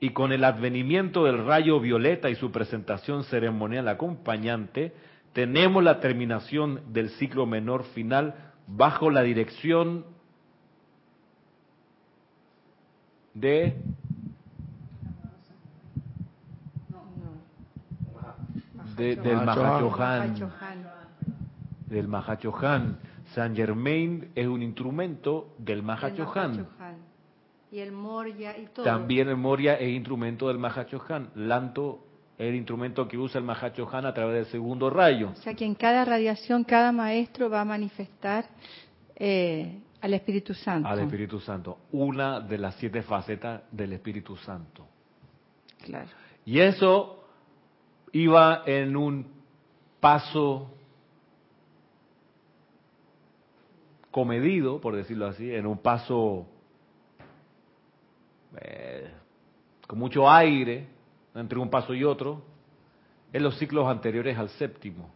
[0.00, 4.92] Y con el advenimiento del rayo violeta y su presentación ceremonial acompañante,
[5.34, 8.34] tenemos la terminación del ciclo menor final
[8.66, 10.06] bajo la dirección
[13.34, 13.76] de
[18.96, 20.34] del Mahachohan.
[21.86, 22.98] Del Mahachohan.
[23.34, 26.66] San Germain es un instrumento del Mahachohan.
[27.70, 28.84] Y el Moria y todo.
[28.84, 31.30] También el Moria es instrumento del Mahachohan.
[31.34, 32.04] Lanto
[32.38, 35.30] el instrumento que usa el Mahacho Han a través del segundo rayo.
[35.30, 38.46] O sea que en cada radiación, cada maestro va a manifestar
[39.16, 40.88] eh, al Espíritu Santo.
[40.88, 44.86] Al Espíritu Santo, una de las siete facetas del Espíritu Santo.
[45.84, 46.10] Claro.
[46.44, 47.24] Y eso
[48.10, 49.26] iba en un
[50.00, 50.74] paso
[54.10, 56.46] comedido, por decirlo así, en un paso
[58.60, 59.08] eh,
[59.86, 60.88] con mucho aire,
[61.32, 62.42] entre un paso y otro,
[63.32, 65.10] en los ciclos anteriores al séptimo.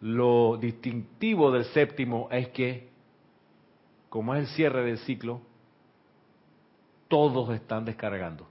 [0.00, 2.93] Lo distintivo del séptimo es que,
[4.14, 5.40] como es el cierre del ciclo,
[7.08, 8.46] todos están descargando.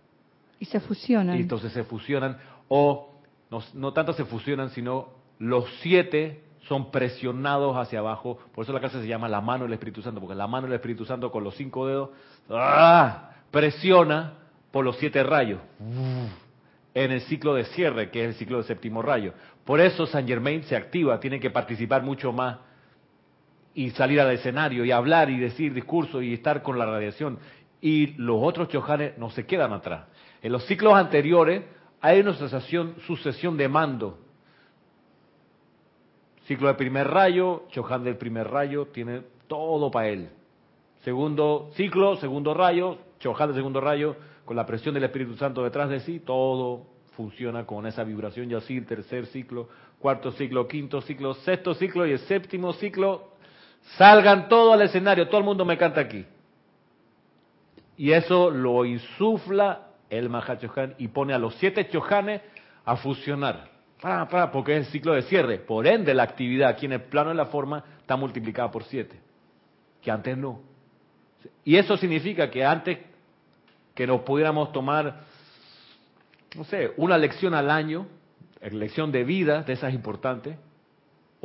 [0.59, 1.37] Y se fusionan.
[1.37, 2.37] Y entonces se fusionan,
[2.67, 3.13] o
[3.49, 5.07] no, no tanto se fusionan, sino
[5.39, 8.39] los siete son presionados hacia abajo.
[8.53, 10.75] Por eso la clase se llama la mano del Espíritu Santo, porque la mano del
[10.75, 12.09] Espíritu Santo con los cinco dedos
[12.49, 13.29] ¡ah!
[13.49, 14.33] presiona
[14.69, 15.61] por los siete rayos
[16.93, 19.33] en el ciclo de cierre, que es el ciclo del séptimo rayo.
[19.63, 22.57] Por eso San Germain se activa, tiene que participar mucho más
[23.75, 27.39] y salir al escenario y hablar y decir discursos y estar con la radiación.
[27.81, 30.07] Y los otros chojanes no se quedan atrás.
[30.41, 31.63] En los ciclos anteriores
[32.01, 34.19] hay una sucesión, de mando.
[36.45, 40.29] Ciclo de primer rayo, Chohan del primer rayo, tiene todo para él.
[41.03, 45.89] Segundo ciclo, segundo rayo, Chohan del segundo rayo, con la presión del Espíritu Santo detrás
[45.89, 49.69] de sí, todo funciona con esa vibración y así, tercer ciclo,
[49.99, 53.32] cuarto ciclo, quinto ciclo, sexto ciclo y el séptimo ciclo,
[53.97, 56.25] salgan todos al escenario, todo el mundo me canta aquí.
[57.97, 62.41] Y eso lo insufla el Mahachohan y pone a los siete chohanes
[62.85, 63.69] a fusionar,
[64.51, 65.59] porque es el ciclo de cierre.
[65.59, 69.19] Por ende, la actividad aquí en el plano de la forma está multiplicada por siete,
[70.01, 70.61] que antes no.
[71.63, 72.99] Y eso significa que antes
[73.93, 75.21] que nos pudiéramos tomar,
[76.55, 78.07] no sé, una lección al año,
[78.71, 80.57] lección de vida, de esas importantes.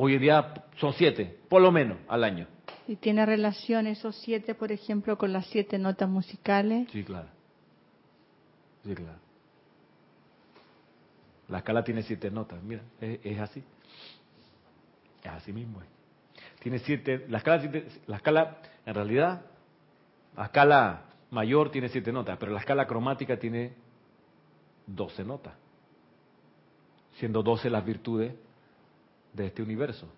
[0.01, 2.47] Hoy en día son siete, por lo menos, al año.
[2.87, 6.89] ¿Y tiene relación esos siete, por ejemplo, con las siete notas musicales?
[6.93, 7.27] Sí, claro.
[8.85, 9.19] Sí, claro.
[11.49, 13.65] La escala tiene siete notas, mira, es, así.
[15.21, 15.81] Es así mismo.
[16.61, 17.69] Tiene siete, la escala,
[18.07, 19.47] la escala, en realidad,
[20.37, 23.73] la escala mayor tiene siete notas, pero la escala cromática tiene
[24.87, 25.55] doce notas.
[27.15, 28.33] siendo 12 las virtudes
[29.33, 30.09] de este universo.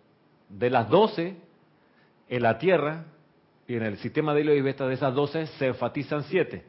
[0.49, 1.37] De las 12,
[2.29, 3.05] en la Tierra
[3.67, 6.65] y en el sistema de Hilo y Vesta, de esas 12 se enfatizan 7.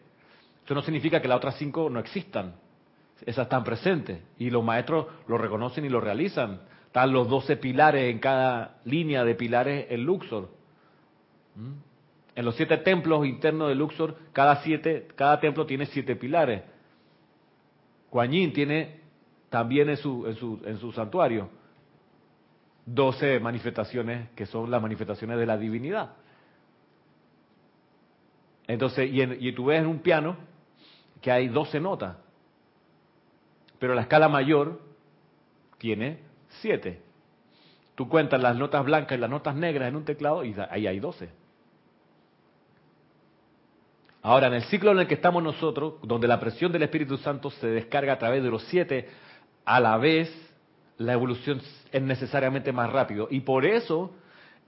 [0.65, 2.55] Eso no significa que las otras 5 no existan.
[3.25, 6.61] Esas están presentes y los maestros lo reconocen y lo realizan.
[6.87, 10.49] Están los 12 pilares en cada línea de pilares en Luxor.
[11.55, 11.71] ¿Mm?
[12.33, 16.63] En los siete templos internos de Luxor, cada, siete, cada templo tiene siete pilares.
[18.09, 19.01] Kuan Yin tiene
[19.49, 21.49] también en su, en su, en su santuario
[22.85, 26.13] 12 manifestaciones que son las manifestaciones de la divinidad.
[28.67, 30.37] Entonces, y, y tú ves en un piano
[31.21, 32.17] que hay 12 notas,
[33.79, 34.79] pero la escala mayor
[35.77, 36.19] tiene
[36.61, 37.01] 7.
[37.95, 40.99] Tú cuentas las notas blancas y las notas negras en un teclado y ahí hay
[40.99, 41.29] 12.
[44.23, 47.49] Ahora, en el ciclo en el que estamos nosotros, donde la presión del Espíritu Santo
[47.49, 49.09] se descarga a través de los siete,
[49.65, 50.29] a la vez
[51.01, 53.27] la evolución es necesariamente más rápido.
[53.29, 54.11] Y por eso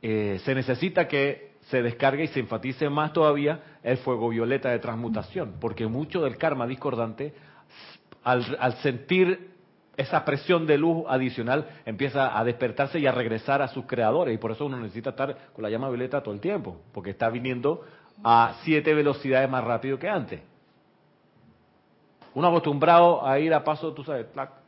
[0.01, 4.79] eh, se necesita que se descargue y se enfatice más todavía el fuego violeta de
[4.79, 7.33] transmutación, porque mucho del karma discordante,
[8.23, 9.51] al, sentir
[9.95, 14.33] esa presión de luz adicional, empieza a despertarse y a regresar a sus creadores.
[14.33, 17.29] Y por eso uno necesita estar con la llama violeta todo el tiempo, porque está
[17.29, 17.85] viniendo
[18.23, 20.41] a siete velocidades más rápido que antes.
[22.33, 24.62] Uno acostumbrado a ir a paso, tú sabes, tac,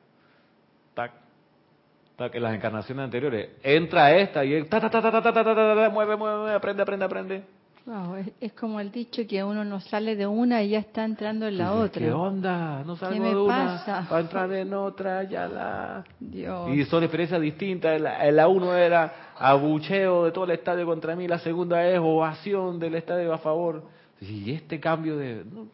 [2.18, 3.50] en las encarnaciones anteriores.
[3.64, 6.38] Entra esta y él, ta, ta, ta, ta, ta, ta, ta, ta, ta, mueve, mueve,
[6.38, 7.44] mueve, aprende, aprende, aprende.
[7.86, 11.06] Wow, es, es, como el dicho que uno no sale de una y ya está
[11.06, 12.02] entrando en la otra.
[12.02, 12.84] ¿Qué onda?
[12.84, 14.08] No salgo me de una pasa?
[14.10, 16.04] para entrar en otra, ya la...
[16.20, 16.72] Dios.
[16.74, 18.02] Y son experiencias distintas.
[18.02, 22.80] La, la uno era abucheo de todo el estadio contra mí, la segunda es ovación
[22.80, 23.84] del estadio a favor.
[24.20, 25.44] Y este cambio de...
[25.46, 25.68] no,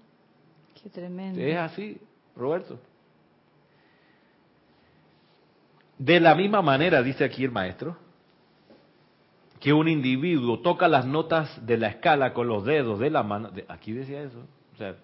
[0.84, 1.40] Qué tremendo.
[1.40, 1.98] es así,
[2.36, 2.78] Roberto.
[6.04, 7.96] De la misma manera, dice aquí el maestro,
[9.60, 13.52] que un individuo toca las notas de la escala con los dedos de la mano.
[13.52, 14.40] de- aquí decía eso.
[14.74, 14.96] O sea,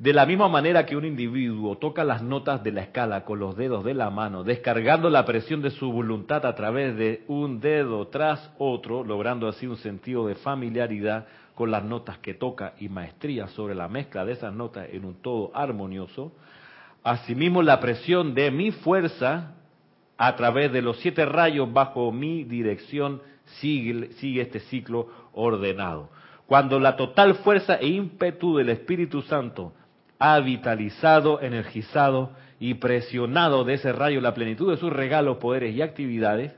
[0.00, 3.54] de la misma manera que un individuo toca las notas de la escala con los
[3.56, 8.08] dedos de la mano, descargando la presión de su voluntad a través de un dedo
[8.08, 13.46] tras otro, logrando así un sentido de familiaridad con las notas que toca y maestría
[13.46, 16.32] sobre la mezcla de esas notas en un todo armonioso,
[17.02, 19.54] asimismo la presión de mi fuerza
[20.16, 23.22] a través de los siete rayos bajo mi dirección
[23.60, 26.10] sigue, este ciclo ordenado.
[26.46, 29.72] Cuando la total fuerza e ímpetu del Espíritu Santo
[30.18, 35.80] ha vitalizado, energizado y presionado de ese rayo la plenitud de sus regalos, poderes y
[35.80, 36.54] actividades,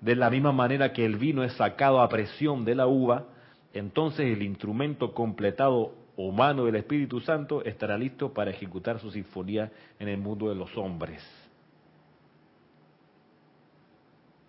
[0.00, 3.24] de la misma manera que el vino es sacado a presión de la uva,
[3.72, 9.70] entonces el instrumento completado o mano del Espíritu Santo estará listo para ejecutar su sinfonía
[9.98, 11.22] en el mundo de los hombres.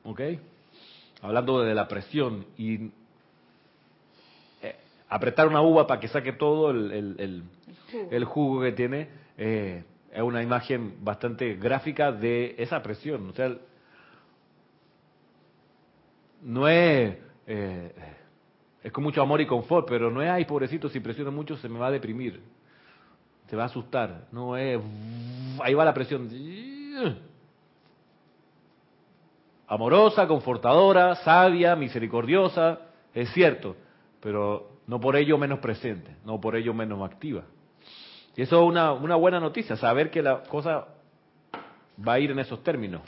[0.04, 0.22] ¿Ok?
[1.22, 2.90] Hablando de la presión y
[4.64, 4.76] eh,
[5.10, 7.44] apretar una uva para que saque todo el, el- el-
[8.10, 13.30] el jugo que tiene, eh, es una imagen bastante gráfica de esa presión.
[13.30, 13.56] O sea,
[16.42, 17.92] no es, eh,
[18.84, 21.70] es con mucho amor y confort, pero no es, ay, pobrecito, si presiono mucho se
[21.70, 22.42] me va a deprimir,
[23.48, 24.28] se va a asustar.
[24.32, 24.80] No es,
[25.62, 26.30] ahí va la presión.
[29.68, 32.80] Amorosa, confortadora, sabia, misericordiosa,
[33.14, 33.76] es cierto,
[34.20, 37.44] pero no por ello menos presente, no por ello menos activa.
[38.36, 40.88] Y eso es una, una buena noticia, saber que la cosa
[42.06, 43.02] va a ir en esos términos.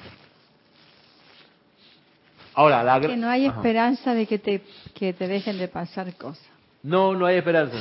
[2.55, 3.57] Ahora, la Que no hay Ajá.
[3.57, 4.61] esperanza de que te,
[4.93, 6.47] que te dejen de pasar cosas.
[6.83, 7.77] No, no hay esperanza.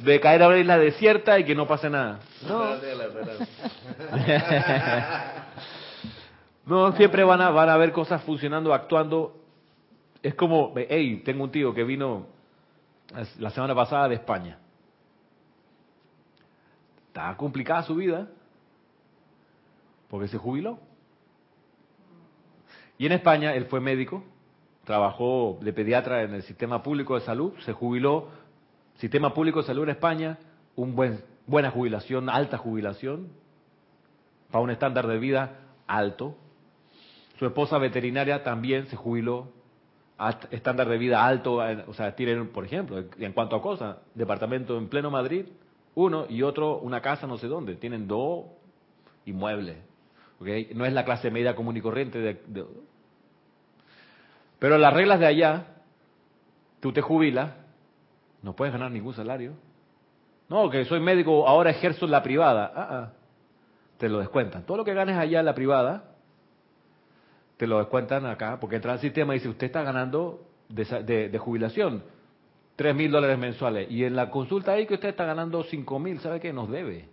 [0.00, 2.20] De caer a una isla desierta y que no pase nada.
[2.46, 2.76] No,
[6.66, 9.34] no siempre van a, van a haber cosas funcionando, actuando.
[10.22, 12.26] Es como, hey, tengo un tío que vino
[13.38, 14.58] la semana pasada de España.
[17.08, 18.28] Estaba complicada su vida
[20.08, 20.78] porque se jubiló.
[22.98, 24.24] Y en España él fue médico,
[24.84, 28.28] trabajó de pediatra en el sistema público de salud, se jubiló,
[28.96, 30.38] sistema público de salud en España,
[30.74, 33.28] un buen, buena jubilación, alta jubilación,
[34.50, 36.34] para un estándar de vida alto.
[37.38, 39.52] Su esposa veterinaria también se jubiló,
[40.50, 44.88] estándar de vida alto, o sea, tienen, por ejemplo, en cuanto a cosas, departamento en
[44.88, 45.46] pleno Madrid,
[45.94, 48.46] uno y otro una casa no sé dónde, tienen dos
[49.26, 49.76] inmuebles.
[50.40, 50.46] ¿ok?
[50.74, 52.18] No es la clase media común y corriente.
[52.18, 52.64] de-
[54.58, 55.66] Pero las reglas de allá,
[56.80, 57.52] tú te jubilas,
[58.42, 59.52] no puedes ganar ningún salario.
[60.48, 62.72] No, que soy médico, ahora ejerzo en la privada.
[62.74, 63.12] Ah, ah.
[63.98, 64.62] te lo descuentan.
[64.64, 66.04] Todo lo que ganes allá en la privada,
[67.56, 71.38] te lo descuentan acá, porque entra al sistema y dice, usted está ganando de, de-
[71.38, 72.02] jubilación
[72.76, 73.90] tres mil dólares mensuales.
[73.90, 76.52] Y en la consulta ahí que usted está ganando cinco mil, ¿sabe qué?
[76.52, 77.08] Nos debe.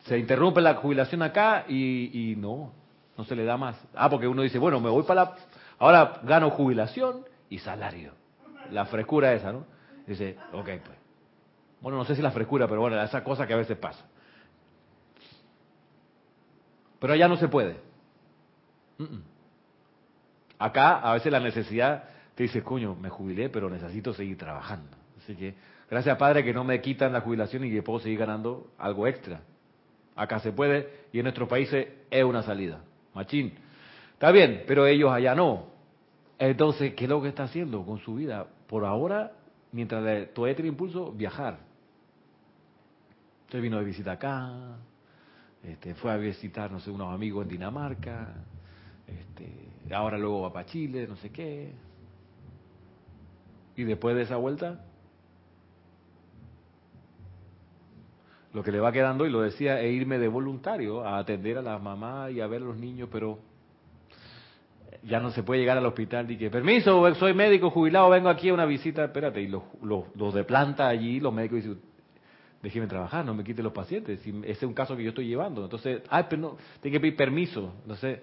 [0.00, 2.72] Se interrumpe la jubilación acá y, y no,
[3.16, 3.82] no se le da más.
[3.94, 5.36] Ah, porque uno dice, bueno, me voy para la...
[5.78, 8.12] Ahora gano jubilación y salario.
[8.70, 9.66] La frescura esa, ¿no?
[10.06, 10.98] Dice, ok, pues.
[11.80, 14.04] Bueno, no sé si la frescura, pero bueno, esa cosa que a veces pasa.
[16.98, 17.76] Pero allá no se puede.
[20.58, 22.04] Acá a veces la necesidad
[22.34, 24.96] te dice, coño, me jubilé, pero necesito seguir trabajando.
[25.18, 25.54] Así que,
[25.90, 29.42] gracias Padre que no me quitan la jubilación y que puedo seguir ganando algo extra.
[30.16, 32.80] Acá se puede y en nuestros países es una salida.
[33.14, 33.54] Machín.
[34.24, 35.66] Está bien, pero ellos allá no.
[36.38, 38.46] Entonces, ¿qué es lo que está haciendo con su vida?
[38.66, 39.32] Por ahora,
[39.70, 41.58] mientras todavía tiene impulso, viajar.
[43.40, 44.78] Entonces vino de visita acá,
[45.62, 48.32] este, fue a visitar, no sé, unos amigos en Dinamarca,
[49.06, 51.74] este, ahora luego va para Chile, no sé qué.
[53.76, 54.86] Y después de esa vuelta,
[58.54, 61.62] lo que le va quedando, y lo decía, es irme de voluntario a atender a
[61.62, 63.52] la mamá y a ver a los niños, pero
[65.06, 68.48] ya no se puede llegar al hospital y que, permiso, soy médico jubilado, vengo aquí
[68.48, 71.80] a una visita, espérate, y los, los, los de planta allí, los médicos dicen,
[72.62, 75.26] déjeme trabajar, no me quite los pacientes, si ese es un caso que yo estoy
[75.26, 78.20] llevando, entonces, ay, pero no, tiene que pedir permiso, entonces,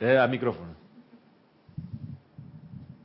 [0.00, 0.74] eh, al micrófono.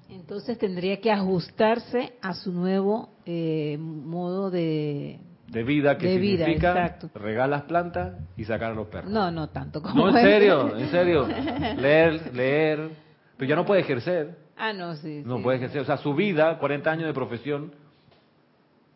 [0.10, 5.20] Entonces tendría que ajustarse a su nuevo eh, modo de...
[5.52, 7.10] De vida, que De vida, significa exacto.
[7.16, 9.12] regar las plantas y sacar a los perros.
[9.12, 10.12] No, no tanto como...
[10.12, 11.28] No, en serio, en serio.
[11.78, 12.90] Leer, leer.
[13.36, 14.38] Pero ya no puede ejercer.
[14.56, 15.24] Ah, no, sí.
[15.26, 15.44] No sí.
[15.44, 15.82] puede ejercer.
[15.82, 17.72] O sea, su vida, 40 años de profesión.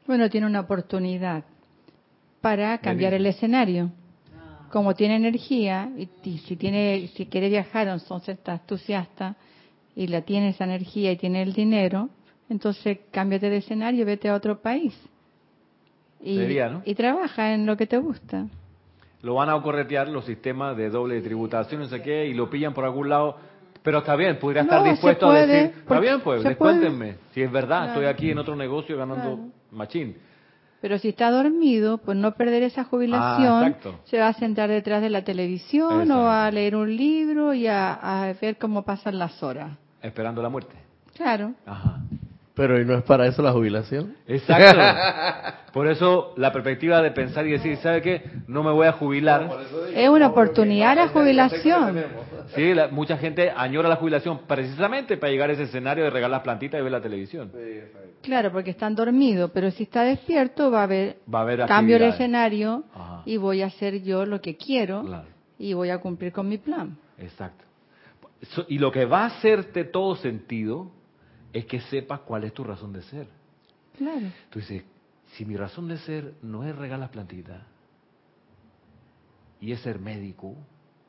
[0.05, 1.43] Bueno, tiene una oportunidad
[2.41, 3.91] para cambiar el escenario.
[4.69, 9.35] Como tiene energía y, y si tiene, si quiere viajar, entonces está entusiasta
[9.95, 12.09] y la tiene esa energía y tiene el dinero,
[12.49, 14.93] entonces cámbiate de escenario, vete a otro país
[16.23, 16.81] y, Sería, ¿no?
[16.85, 18.47] y trabaja en lo que te gusta.
[19.21, 22.73] Lo van a corretear los sistemas de doble tributación, no sé qué, y lo pillan
[22.73, 23.37] por algún lado.
[23.81, 27.15] Pero está bien, podría estar No, dispuesto a puede, decir, está bien, pues, descuéntenme.
[27.33, 27.91] Si es verdad, Claro.
[27.91, 29.39] estoy aquí en otro negocio ganando Claro.
[29.71, 30.17] machín.
[30.81, 35.01] Pero si está dormido, pues no perder esa jubilación, Ah, se va a sentar detrás
[35.01, 36.21] de la televisión Exacto.
[36.23, 39.77] o a leer un libro y a, a ver cómo pasan las horas.
[40.01, 40.75] Esperando la muerte.
[41.15, 41.53] Claro.
[41.65, 41.99] Ajá.
[42.55, 44.15] Pero ¿y no es para eso la jubilación?
[44.27, 44.79] Exacto.
[45.73, 48.21] Por eso la perspectiva de pensar y decir, ¿sabe qué?
[48.47, 49.49] No me voy a jubilar.
[49.95, 52.03] Es una oportunidad la jubilación.
[52.53, 56.37] Sí, la- mucha gente añora la jubilación precisamente para llegar a ese escenario de regalar
[56.37, 57.51] las plantitas y ver la televisión.
[58.21, 61.97] Claro, porque están dormidos, pero si está despierto va a haber Va a haber cambio
[61.97, 63.23] de escenario Ajá.
[63.25, 65.25] y voy a hacer yo lo que quiero Claro.
[65.57, 66.97] y voy a cumplir con mi plan.
[67.17, 67.63] Exacto.
[68.51, 70.91] So- Y lo que va a hacerte todo sentido
[71.53, 73.27] es que sepas cuál es tu razón de ser.
[73.97, 74.27] Claro.
[74.49, 74.83] Tú dices,
[75.33, 77.61] si mi razón de ser no es regalar las plantitas
[79.61, 80.55] y es ser médico,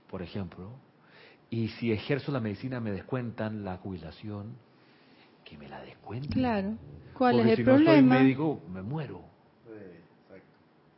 [0.09, 0.71] por ejemplo,
[1.51, 4.55] y si ejerzo la medicina me descuentan la jubilación,
[5.45, 6.31] que me la descuenten.
[6.31, 6.75] Claro.
[7.15, 8.15] ¿Cuál Porque es si el no problema?
[8.17, 9.23] soy médico, me muero.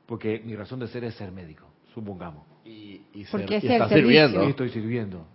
[0.07, 2.45] Porque mi razón de ser es ser médico, supongamos.
[2.65, 4.11] Y, y, Porque ser- es y el está servicio.
[4.29, 4.45] sirviendo.
[4.47, 5.27] Y estoy sirviendo.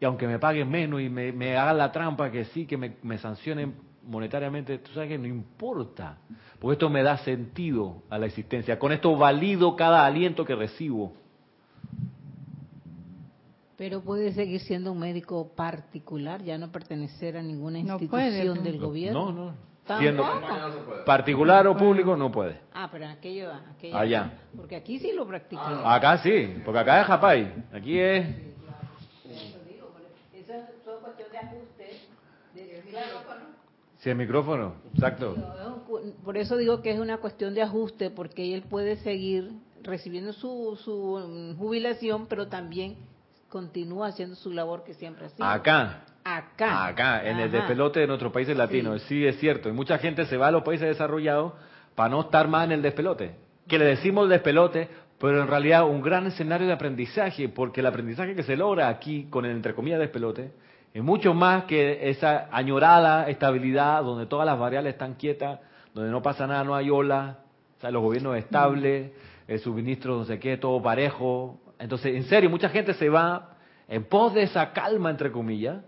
[0.00, 2.96] Y aunque me paguen menos y me, me hagan la trampa que sí, que me,
[3.02, 3.74] me sancionen
[4.08, 6.18] monetariamente, tú sabes que no importa.
[6.58, 8.78] Porque esto me da sentido a la existencia.
[8.78, 11.12] Con esto valido cada aliento que recibo.
[13.76, 19.30] Pero puede seguir siendo un médico particular, ya no pertenecer a ninguna institución del gobierno.
[19.30, 19.68] No, no.
[19.86, 20.02] Tampoco.
[20.02, 22.60] Siendo particular o público, no puede.
[22.74, 24.32] Ah, pero aquello, aquello Allá.
[24.54, 25.80] Porque aquí sí lo practican.
[25.84, 27.64] Acá sí, porque acá es Japay.
[27.72, 28.26] Aquí es.
[30.34, 32.08] Eso es todo cuestión de ajuste.
[33.98, 34.74] Sí, el micrófono.
[34.94, 35.34] Exacto.
[36.24, 39.50] Por eso digo que es una cuestión de ajuste, porque él puede seguir
[39.82, 42.96] recibiendo su, su mm, jubilación, pero también
[43.48, 45.46] continúa haciendo su labor que siempre ha sido.
[45.46, 46.04] Acá.
[46.22, 46.86] Acá.
[46.86, 49.02] Acá, en el despelote de nuestros países latinos.
[49.02, 49.26] Sí.
[49.26, 49.68] es cierto.
[49.68, 51.54] Y mucha gente se va a los países desarrollados
[51.94, 53.34] para no estar más en el despelote.
[53.66, 54.88] Que le decimos despelote,
[55.18, 59.26] pero en realidad un gran escenario de aprendizaje, porque el aprendizaje que se logra aquí
[59.30, 60.52] con el entre comillas despelote
[60.92, 65.60] es mucho más que esa añorada estabilidad donde todas las variables están quietas,
[65.94, 67.38] donde no pasa nada, no hay ola,
[67.76, 69.12] o sea, los gobiernos estables,
[69.46, 71.60] el suministro no sé qué, todo parejo.
[71.78, 73.56] Entonces, en serio, mucha gente se va
[73.88, 75.82] en pos de esa calma, entre comillas,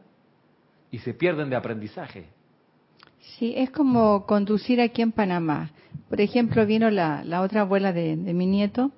[0.90, 2.28] y se pierden de aprendizaje.
[3.20, 5.70] Sí, es como conducir aquí en Panamá.
[6.08, 8.90] Por ejemplo, vino la, la otra abuela de, de mi nieto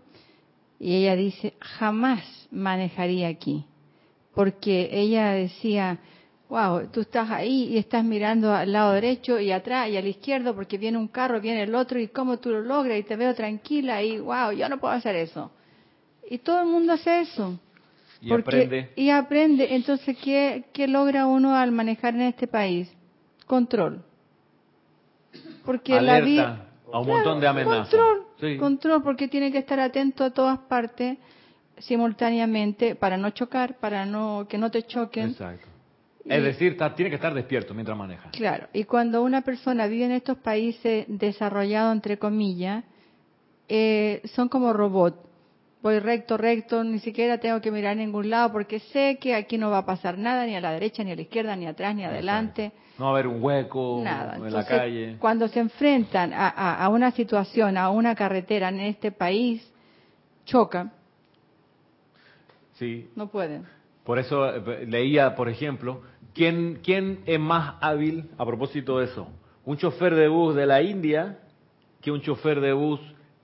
[0.79, 3.67] y ella dice, jamás manejaría aquí.
[4.35, 5.99] Porque ella decía,
[6.49, 10.55] wow, tú estás ahí y estás mirando al lado derecho y atrás y al izquierdo
[10.55, 13.35] porque viene un carro, viene el otro y cómo tú lo logras y te veo
[13.35, 15.51] tranquila y wow, yo no puedo hacer eso.
[16.31, 17.59] Y todo el mundo hace eso.
[18.23, 18.91] Y Porque- aprende.
[18.97, 19.75] Y aprende.
[19.75, 22.91] Entonces, ¿qué, ¿qué logra uno al manejar en este país?
[23.47, 24.03] Control.
[25.65, 26.67] Porque la Alerta vida...
[26.93, 27.89] a un montón de amenazas.
[27.91, 28.57] Control, Sí.
[28.59, 31.19] control, porque tiene que estar atento a todas partes
[31.83, 35.31] simultáneamente para no chocar, para no que no te choquen.
[35.31, 35.69] Exacto.
[36.25, 38.31] Y- Es decir, está- tiene que estar despierto mientras maneja.
[38.31, 42.85] Claro, y cuando una persona vive en estos países desarrollados, entre comillas,
[43.69, 45.19] eh, son como robots.
[45.83, 49.59] Voy recto, recto, ni siquiera tengo que mirar a ningún lado porque sé que aquí
[49.59, 51.97] no va a pasar nada, ni a la derecha, ni a la izquierda, ni atrás,
[51.97, 52.71] ni adelante.
[53.01, 54.37] No va a haber un hueco Nada.
[54.37, 55.17] en la calle.
[55.19, 59.69] cuando se enfrentan a, a- a una situación, a una carretera en este país,
[60.45, 60.93] chocan,
[62.83, 63.11] Sí.
[63.17, 63.65] no pueden.
[64.05, 66.03] Por eso eh, leía, por ejemplo,
[66.35, 69.29] ¿quién, ¿quién es más hábil a propósito de eso?
[69.65, 71.39] Un chofer de bus de la India
[72.01, 73.01] que un chofer de bus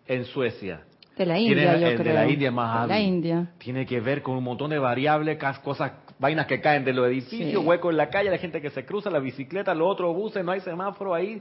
[0.07, 0.81] en Suecia.
[1.17, 2.15] De la ¿Quién India, es- yo creo.
[2.15, 2.89] De la India es más De hábil.
[2.91, 3.51] la India.
[3.59, 7.51] Tiene que ver con un montón de variables, cosas, vainas que caen de los edificios,
[7.51, 7.57] Sí.
[7.69, 10.51] huecos en la calle, la gente que se cruza, la bicicleta, los otros buses, no
[10.53, 11.41] hay semáforo ahí.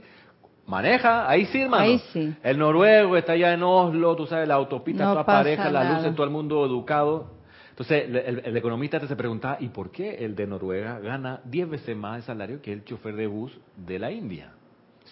[0.66, 1.82] Maneja, ahí sí, hermano.
[1.84, 2.34] Ahí sí.
[2.42, 5.96] El noruego está allá en Oslo, tú sabes, la autopista, No todas pasa parejas, las
[5.96, 7.37] luces, todo el mundo educado.
[7.78, 11.70] Entonces, el, el- el economista se preguntaba, ¿y por qué el de Noruega gana 10
[11.70, 14.50] veces más de salario que el chofer de bus de la India?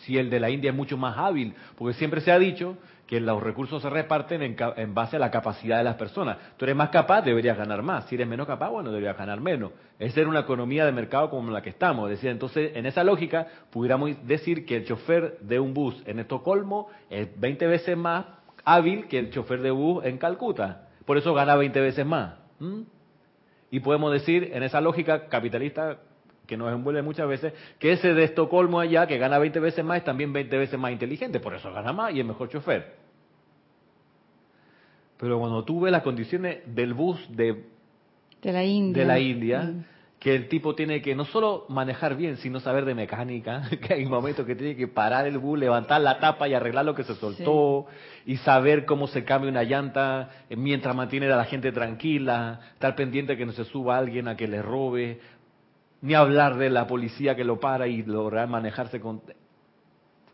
[0.03, 3.21] Si el de la India es mucho más hábil, porque siempre se ha dicho que
[3.21, 6.39] los recursos se reparten en, en base a la capacidad de las personas.
[6.57, 8.07] Tú eres más capaz, deberías ganar más.
[8.07, 9.71] Si eres menos capaz, bueno, deberías ganar menos.
[10.01, 12.11] Esa era una economía de mercado como la que estamos.
[12.11, 16.19] Es decir, entonces, en esa lógica, pudiéramos decir que el chofer de un bus en
[16.19, 18.27] Estocolmo es 20 veces más
[18.65, 20.89] hábil que el chofer de bus en Calcuta.
[21.07, 22.45] Por eso gana 20 veces más.
[22.61, 22.85] ¿M?
[23.71, 25.99] Y podemos decir, en esa lógica capitalista
[26.47, 29.99] que nos envuelve muchas veces, que ese de Estocolmo allá, que gana 20 veces más,
[29.99, 32.95] es también 20 veces más inteligente, por eso gana más y es mejor chofer.
[35.19, 37.65] Pero cuando tú ves las condiciones del bus de,
[38.43, 39.03] De la India.
[39.03, 39.85] de la India, Mm.
[40.19, 44.07] Que el tipo tiene que no solo manejar bien, sino saber de mecánica, que hay
[44.07, 47.15] momentos que tiene que parar el bus, levantar la tapa y arreglar lo que se
[47.17, 47.87] soltó,
[48.25, 52.95] y saber cómo se cambia una llanta eh, mientras mantiene a la gente tranquila, estar
[52.97, 55.21] pendiente que no se suba alguien a que le robe,
[56.01, 59.23] ni hablar de la policía que lo para y lograr manejarse con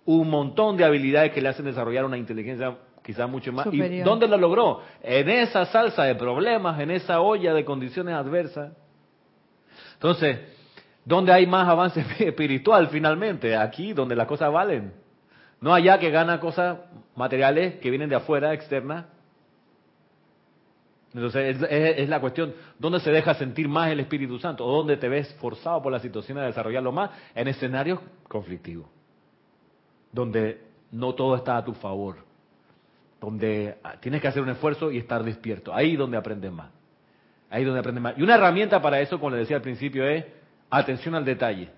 [0.05, 3.67] un montón de habilidades que le hacen desarrollar una inteligencia quizás mucho más.
[3.73, 4.81] ¿Y dónde lo logró?
[5.03, 8.73] En esa salsa de problemas, en esa olla de condiciones adversas.
[10.03, 10.41] Entonces,
[11.05, 13.57] ¿dónde hay más avance espiritual finalmente?
[13.57, 14.93] Aquí, donde las cosas valen.
[15.61, 16.79] No allá que gana cosas
[17.15, 19.07] materiales que vienen de afuera, externas.
[21.15, 24.67] Entonces, es, es- la cuestión, ¿dónde se deja sentir más el Espíritu Santo?
[24.67, 27.11] ¿O dónde te ves forzado por la situación a desarrollarlo más?
[27.37, 28.89] En escenarios conflictivos,
[30.11, 32.17] donde no todo está a tu favor,
[33.21, 35.73] donde tienes que hacer un esfuerzo y estar despierto.
[35.73, 36.71] Ahí donde aprendes más.
[37.53, 38.15] Ahí donde aprendes más.
[38.17, 40.25] Y una herramienta para eso, como le decía al principio, es
[40.71, 41.69] atención al detalle.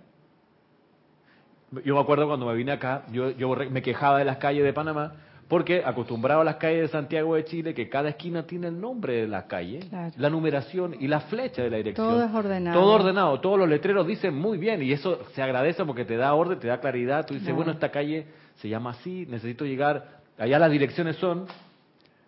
[1.85, 3.33] Yo me acuerdo cuando me vine acá, yo,
[3.71, 5.15] me quejaba de las calles de Panamá,
[5.49, 9.23] porque acostumbrado a las calles de Santiago de Chile, que cada esquina tiene el nombre
[9.23, 10.15] de la calle, Claro.
[10.17, 12.07] la numeración y la flecha de la dirección.
[12.07, 12.81] Todo es ordenado.
[12.81, 16.35] Todo ordenado, todos los letreros dicen muy bien, y eso se agradece porque te da
[16.35, 17.27] orden, te da claridad.
[17.27, 20.21] Tú dices, bueno, esta calle se llama así, necesito llegar.
[20.39, 21.47] Allá las direcciones son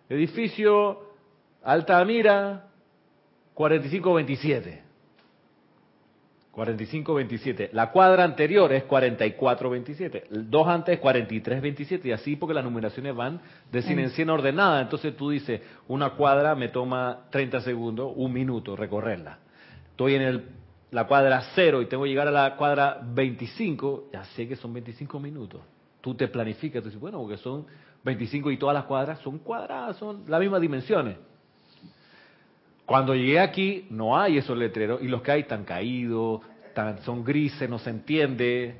[0.09, 0.99] edificio
[1.63, 2.65] Altamira
[3.57, 4.83] 4527.
[6.51, 7.71] 4527.
[7.73, 10.25] La cuadra anterior es 4427.
[10.29, 12.07] El dos antes es 4327.
[12.07, 14.83] Y así porque las numeraciones van de 100 en 100 ordenadas.
[14.83, 19.39] Entonces tú dices, una cuadra me toma 30 segundos, un minuto recorrerla.
[19.89, 20.49] Estoy en el,
[20.91, 24.09] la cuadra 0 y tengo que llegar a la cuadra 25.
[24.13, 25.61] Ya sé que son 25 minutos.
[26.01, 26.83] Tú te planificas.
[26.83, 27.65] Tú dices, bueno, porque son
[28.03, 31.17] 25 y todas las cuadras son cuadradas, son las mismas dimensiones.
[32.87, 36.41] Cuando llegué aquí, no hay esos letreros y los que hay están caídos,
[37.03, 38.75] son grises, no se entiende,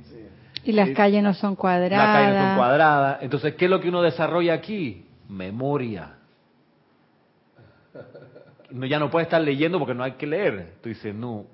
[0.63, 0.93] Y las Sí.
[0.95, 1.91] calles no son cuadradas.
[2.07, 3.17] las calles no son cuadradas.
[3.21, 5.05] Entonces, ¿qué es lo que uno desarrolla aquí?
[5.29, 6.13] Memoria.
[8.71, 10.73] No, ya no puede estar leyendo porque no hay que leer.
[10.81, 11.45] Tú dices, no,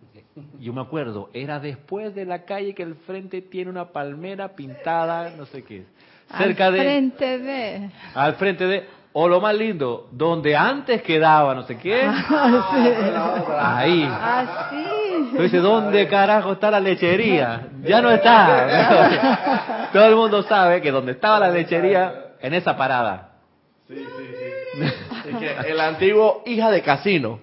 [0.60, 5.30] yo me acuerdo, era después de la calle que el frente tiene una palmera pintada,
[5.38, 5.86] no sé qué.
[6.38, 6.80] Cerca Al de...
[6.80, 7.90] frente de...
[8.16, 8.84] Al frente de...
[9.16, 12.02] O lo más lindo, donde antes quedaba no sé qué.
[13.60, 14.10] Ahí.
[14.12, 14.86] Así.
[15.32, 17.68] Pero dice, ¿dónde carajo está la lechería?
[17.84, 19.90] Ya no está.
[19.94, 23.32] Todo el mundo sabe que donde estaba la lechería, en esa parada.
[23.88, 24.04] Sí, sí,
[24.78, 25.30] sí.
[25.30, 27.40] Es que el antiguo hija de casino.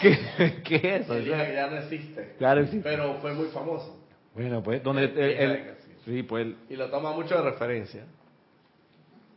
[0.00, 1.14] ¿Qué, qué es eso?
[1.14, 2.34] El hija que ya no existe.
[2.38, 2.80] Claro, sí.
[2.82, 3.96] Pero fue muy famoso.
[4.34, 5.74] Bueno, pues, donde el, el-
[6.04, 8.02] sí, pues, el- Y lo toma mucho de referencia.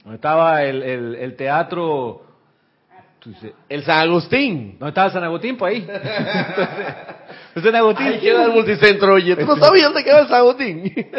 [0.04, 2.24] Donde estaba el, el, el teatro,
[3.68, 4.78] El San Agustín.
[4.80, 5.58] ¿dónde estaba San Agustín?
[5.58, 5.82] Pues ahí.
[5.90, 8.08] Entonces, pues San Agustín.
[8.08, 9.14] Ahí queda el multicentro.
[9.14, 10.94] Oye, ¿tú no sabías dónde queda el San Agustín?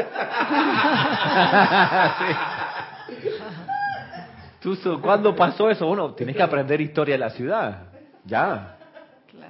[4.60, 5.86] Tú, ¿Cuándo pasó eso?
[5.86, 7.84] Uno, tienes que aprender historia de la ciudad.
[8.26, 8.76] Ya.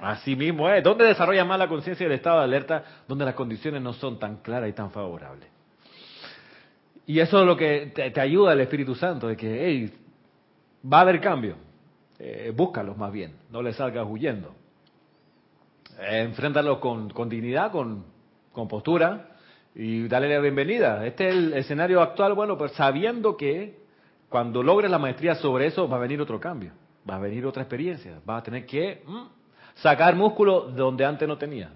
[0.01, 0.83] Así mismo es.
[0.83, 2.83] ¿Dónde desarrolla más la conciencia del estado de alerta?
[3.07, 5.49] Donde las condiciones no son tan claras y tan favorables.
[7.11, 9.93] Y eso es lo que te, ayuda el Espíritu Santo, de que, hey,
[10.81, 11.57] va a haber cambio.
[12.17, 14.55] Eh, búscalos más bien, no le salgas huyendo.
[15.99, 18.05] Eh, enfréntalos con, con dignidad, con,
[18.53, 19.27] con postura
[19.75, 21.05] y dale la bienvenida.
[21.05, 23.81] Este es el escenario actual, bueno, pues sabiendo que
[24.29, 26.71] cuando logres la maestría sobre eso va a venir otro cambio,
[27.09, 29.23] va a venir otra experiencia, vas a tener que mm,
[29.81, 31.73] sacar músculo donde antes no tenía.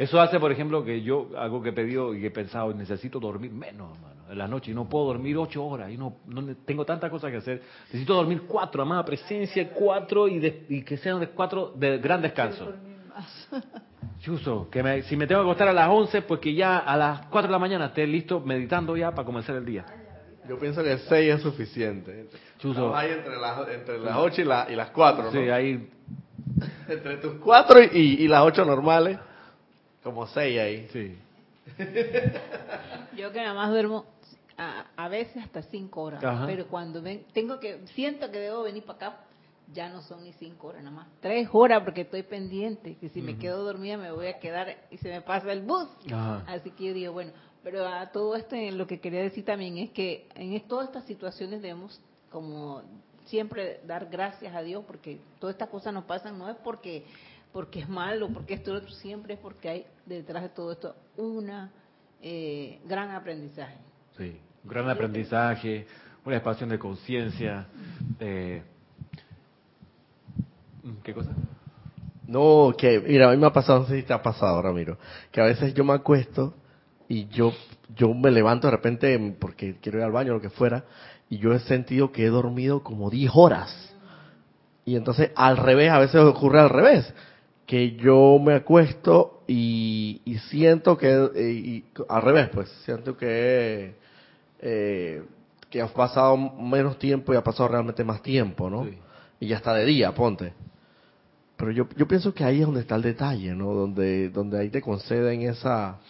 [0.00, 3.20] Eso hace, por ejemplo, que yo, algo que he pedido y que he pensado, necesito
[3.20, 6.42] dormir menos, hermano, en la noche, y no puedo dormir ocho horas, y no, no
[6.64, 7.62] tengo tantas cosas que hacer.
[7.88, 12.22] Necesito dormir cuatro, amada presencia, cuatro, y, de- y que sean de cuatro de gran
[12.22, 12.72] descanso.
[14.20, 16.96] Chuso, que me- si me tengo que acostar a las once, pues que ya a
[16.96, 19.84] las cuatro de la mañana esté listo meditando ya para comenzar el día.
[20.48, 22.26] Yo pienso que 6 es suficiente.
[22.56, 25.30] Estamos ahí entre las, entre las 8 y, la- y las 4, ¿no?
[25.30, 25.90] Sí, ahí,
[26.88, 29.18] Entre tus 4 y, y las 8 normales,
[30.02, 30.88] como 6 ahí.
[30.92, 31.16] sí.
[33.16, 34.04] Yo que nada más duermo
[34.56, 36.46] a, a veces hasta cinco horas, Ajá.
[36.46, 39.20] pero cuando ven, tengo que siento que debo venir para acá,
[39.72, 43.22] ya no son ni cinco horas nada más, tres horas porque estoy pendiente, que si
[43.22, 45.88] me quedo dormida me voy a quedar y se me pasa el bus.
[46.12, 46.44] Ajá.
[46.48, 47.32] Así que yo digo, bueno,
[47.62, 51.04] pero a todo esto eh, lo que quería decir también es que en todas estas
[51.04, 52.00] situaciones debemos
[52.30, 52.82] como
[53.26, 57.04] siempre dar gracias a Dios porque todas estas cosas nos pasan no es porque
[57.52, 61.70] porque es malo, porque esto otro, siempre es porque hay detrás de todo esto una
[62.22, 63.76] eh, gran aprendizaje.
[64.16, 65.86] Sí, un gran aprendizaje,
[66.24, 67.66] una expansión de conciencia.
[68.18, 68.62] eh,
[71.02, 71.30] ¿Qué cosa?
[72.26, 74.98] No, que, mira, a mí me ha pasado, no sé si te ha pasado, Ramiro,
[75.32, 76.54] que a veces yo me acuesto
[77.08, 77.52] y yo,
[77.96, 80.84] yo me levanto de repente porque quiero ir al baño o lo que fuera,
[81.28, 83.94] y yo he sentido que he dormido como 10 horas.
[84.84, 87.12] Y entonces al revés, a veces ocurre al revés,
[87.70, 93.94] que yo me acuesto y, y siento que, eh, y- al revés, pues, siento que,
[94.58, 95.22] eh,
[95.70, 98.86] que ha pasado menos tiempo y ha pasado realmente más tiempo, ¿no?
[98.86, 98.98] Sí.
[99.38, 100.52] Y ya está de día, ponte.
[101.56, 103.72] Pero yo, yo pienso que ahí es donde está el detalle, ¿no?
[103.72, 106.00] Donde, donde ahí te conceden esa,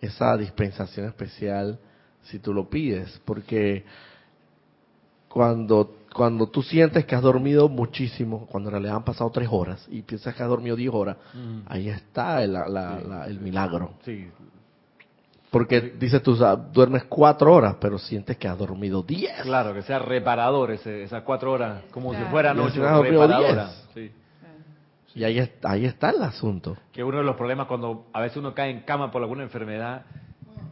[0.00, 1.76] esa dispensación especial
[2.22, 3.20] si tú lo pides.
[3.24, 3.82] Porque
[5.28, 9.86] cuando, cuando tú sientes que has dormido muchísimo, cuando en realidad han pasado tres horas
[9.90, 11.58] y piensas que has dormido diez horas, Mm.
[11.66, 13.90] ahí está el, la- la- la- el milagro.
[14.04, 14.30] Sí,
[15.50, 19.40] Porque dices tú, o sea, duermes cuatro horas, pero sientes que has dormido diez.
[19.42, 22.64] claro, que sea reparador ese- esas cuatro horas, como si Claro.
[22.64, 23.88] has dormido reparadoras.
[23.94, 24.10] Sí.
[25.14, 26.76] Y ahí, ahí está el asunto.
[26.92, 30.02] Que uno de los problemas cuando a veces uno cae en cama por alguna enfermedad,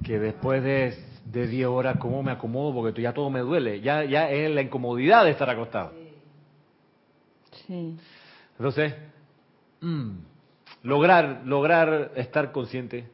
[0.02, 2.74] que después de, de 10 horas, ¿cómo me acomodo?
[2.74, 3.80] Porque ya todo me duele.
[3.80, 5.92] Ya, ya es la incomodidad de estar acostado.
[7.66, 7.96] Sí.
[8.58, 8.94] Entonces,
[9.80, 10.10] mm,
[10.82, 13.08] lograr, lograr estar consciente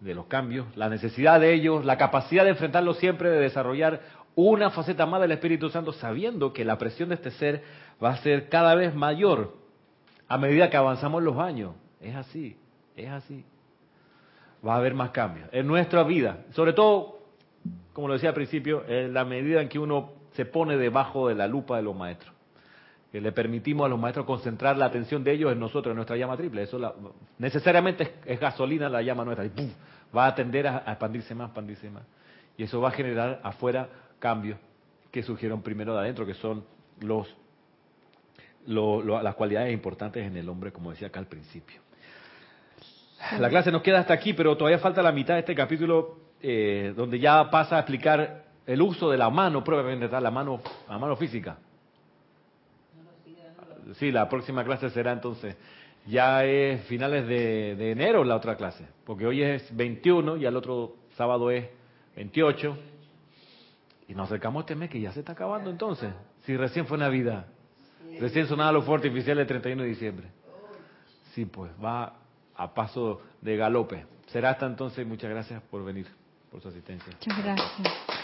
[0.00, 4.00] de los cambios, la necesidad de ellos, la capacidad de enfrentarlos siempre, de desarrollar
[4.34, 7.64] una faceta más del Espíritu Santo, sabiendo que la presión de este ser
[8.02, 9.56] va a ser cada vez mayor
[10.28, 11.74] a medida que avanzamos los años.
[12.00, 12.56] Es así,
[12.94, 13.44] es así.
[14.66, 17.17] Va a haber más cambios en nuestra vida, sobre todo,
[17.92, 21.34] como lo decía al principio, en la medida en que uno se pone debajo de
[21.34, 22.34] la lupa de los maestros
[23.10, 26.14] que le permitimos a los maestros concentrar la atención de ellos en nosotros, en nuestra
[26.18, 26.64] llama triple.
[26.64, 26.92] Eso la-
[27.38, 29.70] necesariamente es, es gasolina la llama nuestra y ¡pum!
[30.14, 32.02] va a tender a, expandirse más, expandirse más.
[32.58, 33.88] Y eso va a generar afuera
[34.18, 34.58] cambios
[35.10, 36.62] que surgieron primero de adentro, que son
[37.00, 37.34] los,
[38.66, 41.80] lo- lo- las cualidades importantes en el hombre, como decía acá al principio.
[43.38, 46.92] La clase nos queda hasta aquí, pero todavía falta la mitad de este capítulo eh,
[46.96, 51.16] donde ya pasa a explicar el uso de la mano, tal, la mano, la mano
[51.16, 51.56] física.
[53.94, 55.56] Sí, la próxima clase será entonces,
[56.06, 60.96] ya es finales de, enero la otra clase, porque hoy es 21 y el otro
[61.16, 61.66] sábado es
[62.16, 62.76] 28.
[64.08, 66.10] Y nos acercamos a este mes que ya se está acabando entonces,
[66.44, 67.46] si recién fue Navidad,
[68.20, 70.28] recién sonaban los fuertes artificiales el 31 de diciembre.
[71.34, 72.14] Sí, pues va
[72.54, 74.04] a paso de galope.
[74.26, 76.06] Será hasta entonces, muchas gracias por venir,
[76.50, 77.12] por su asistencia.
[77.12, 78.17] Muchas gracias.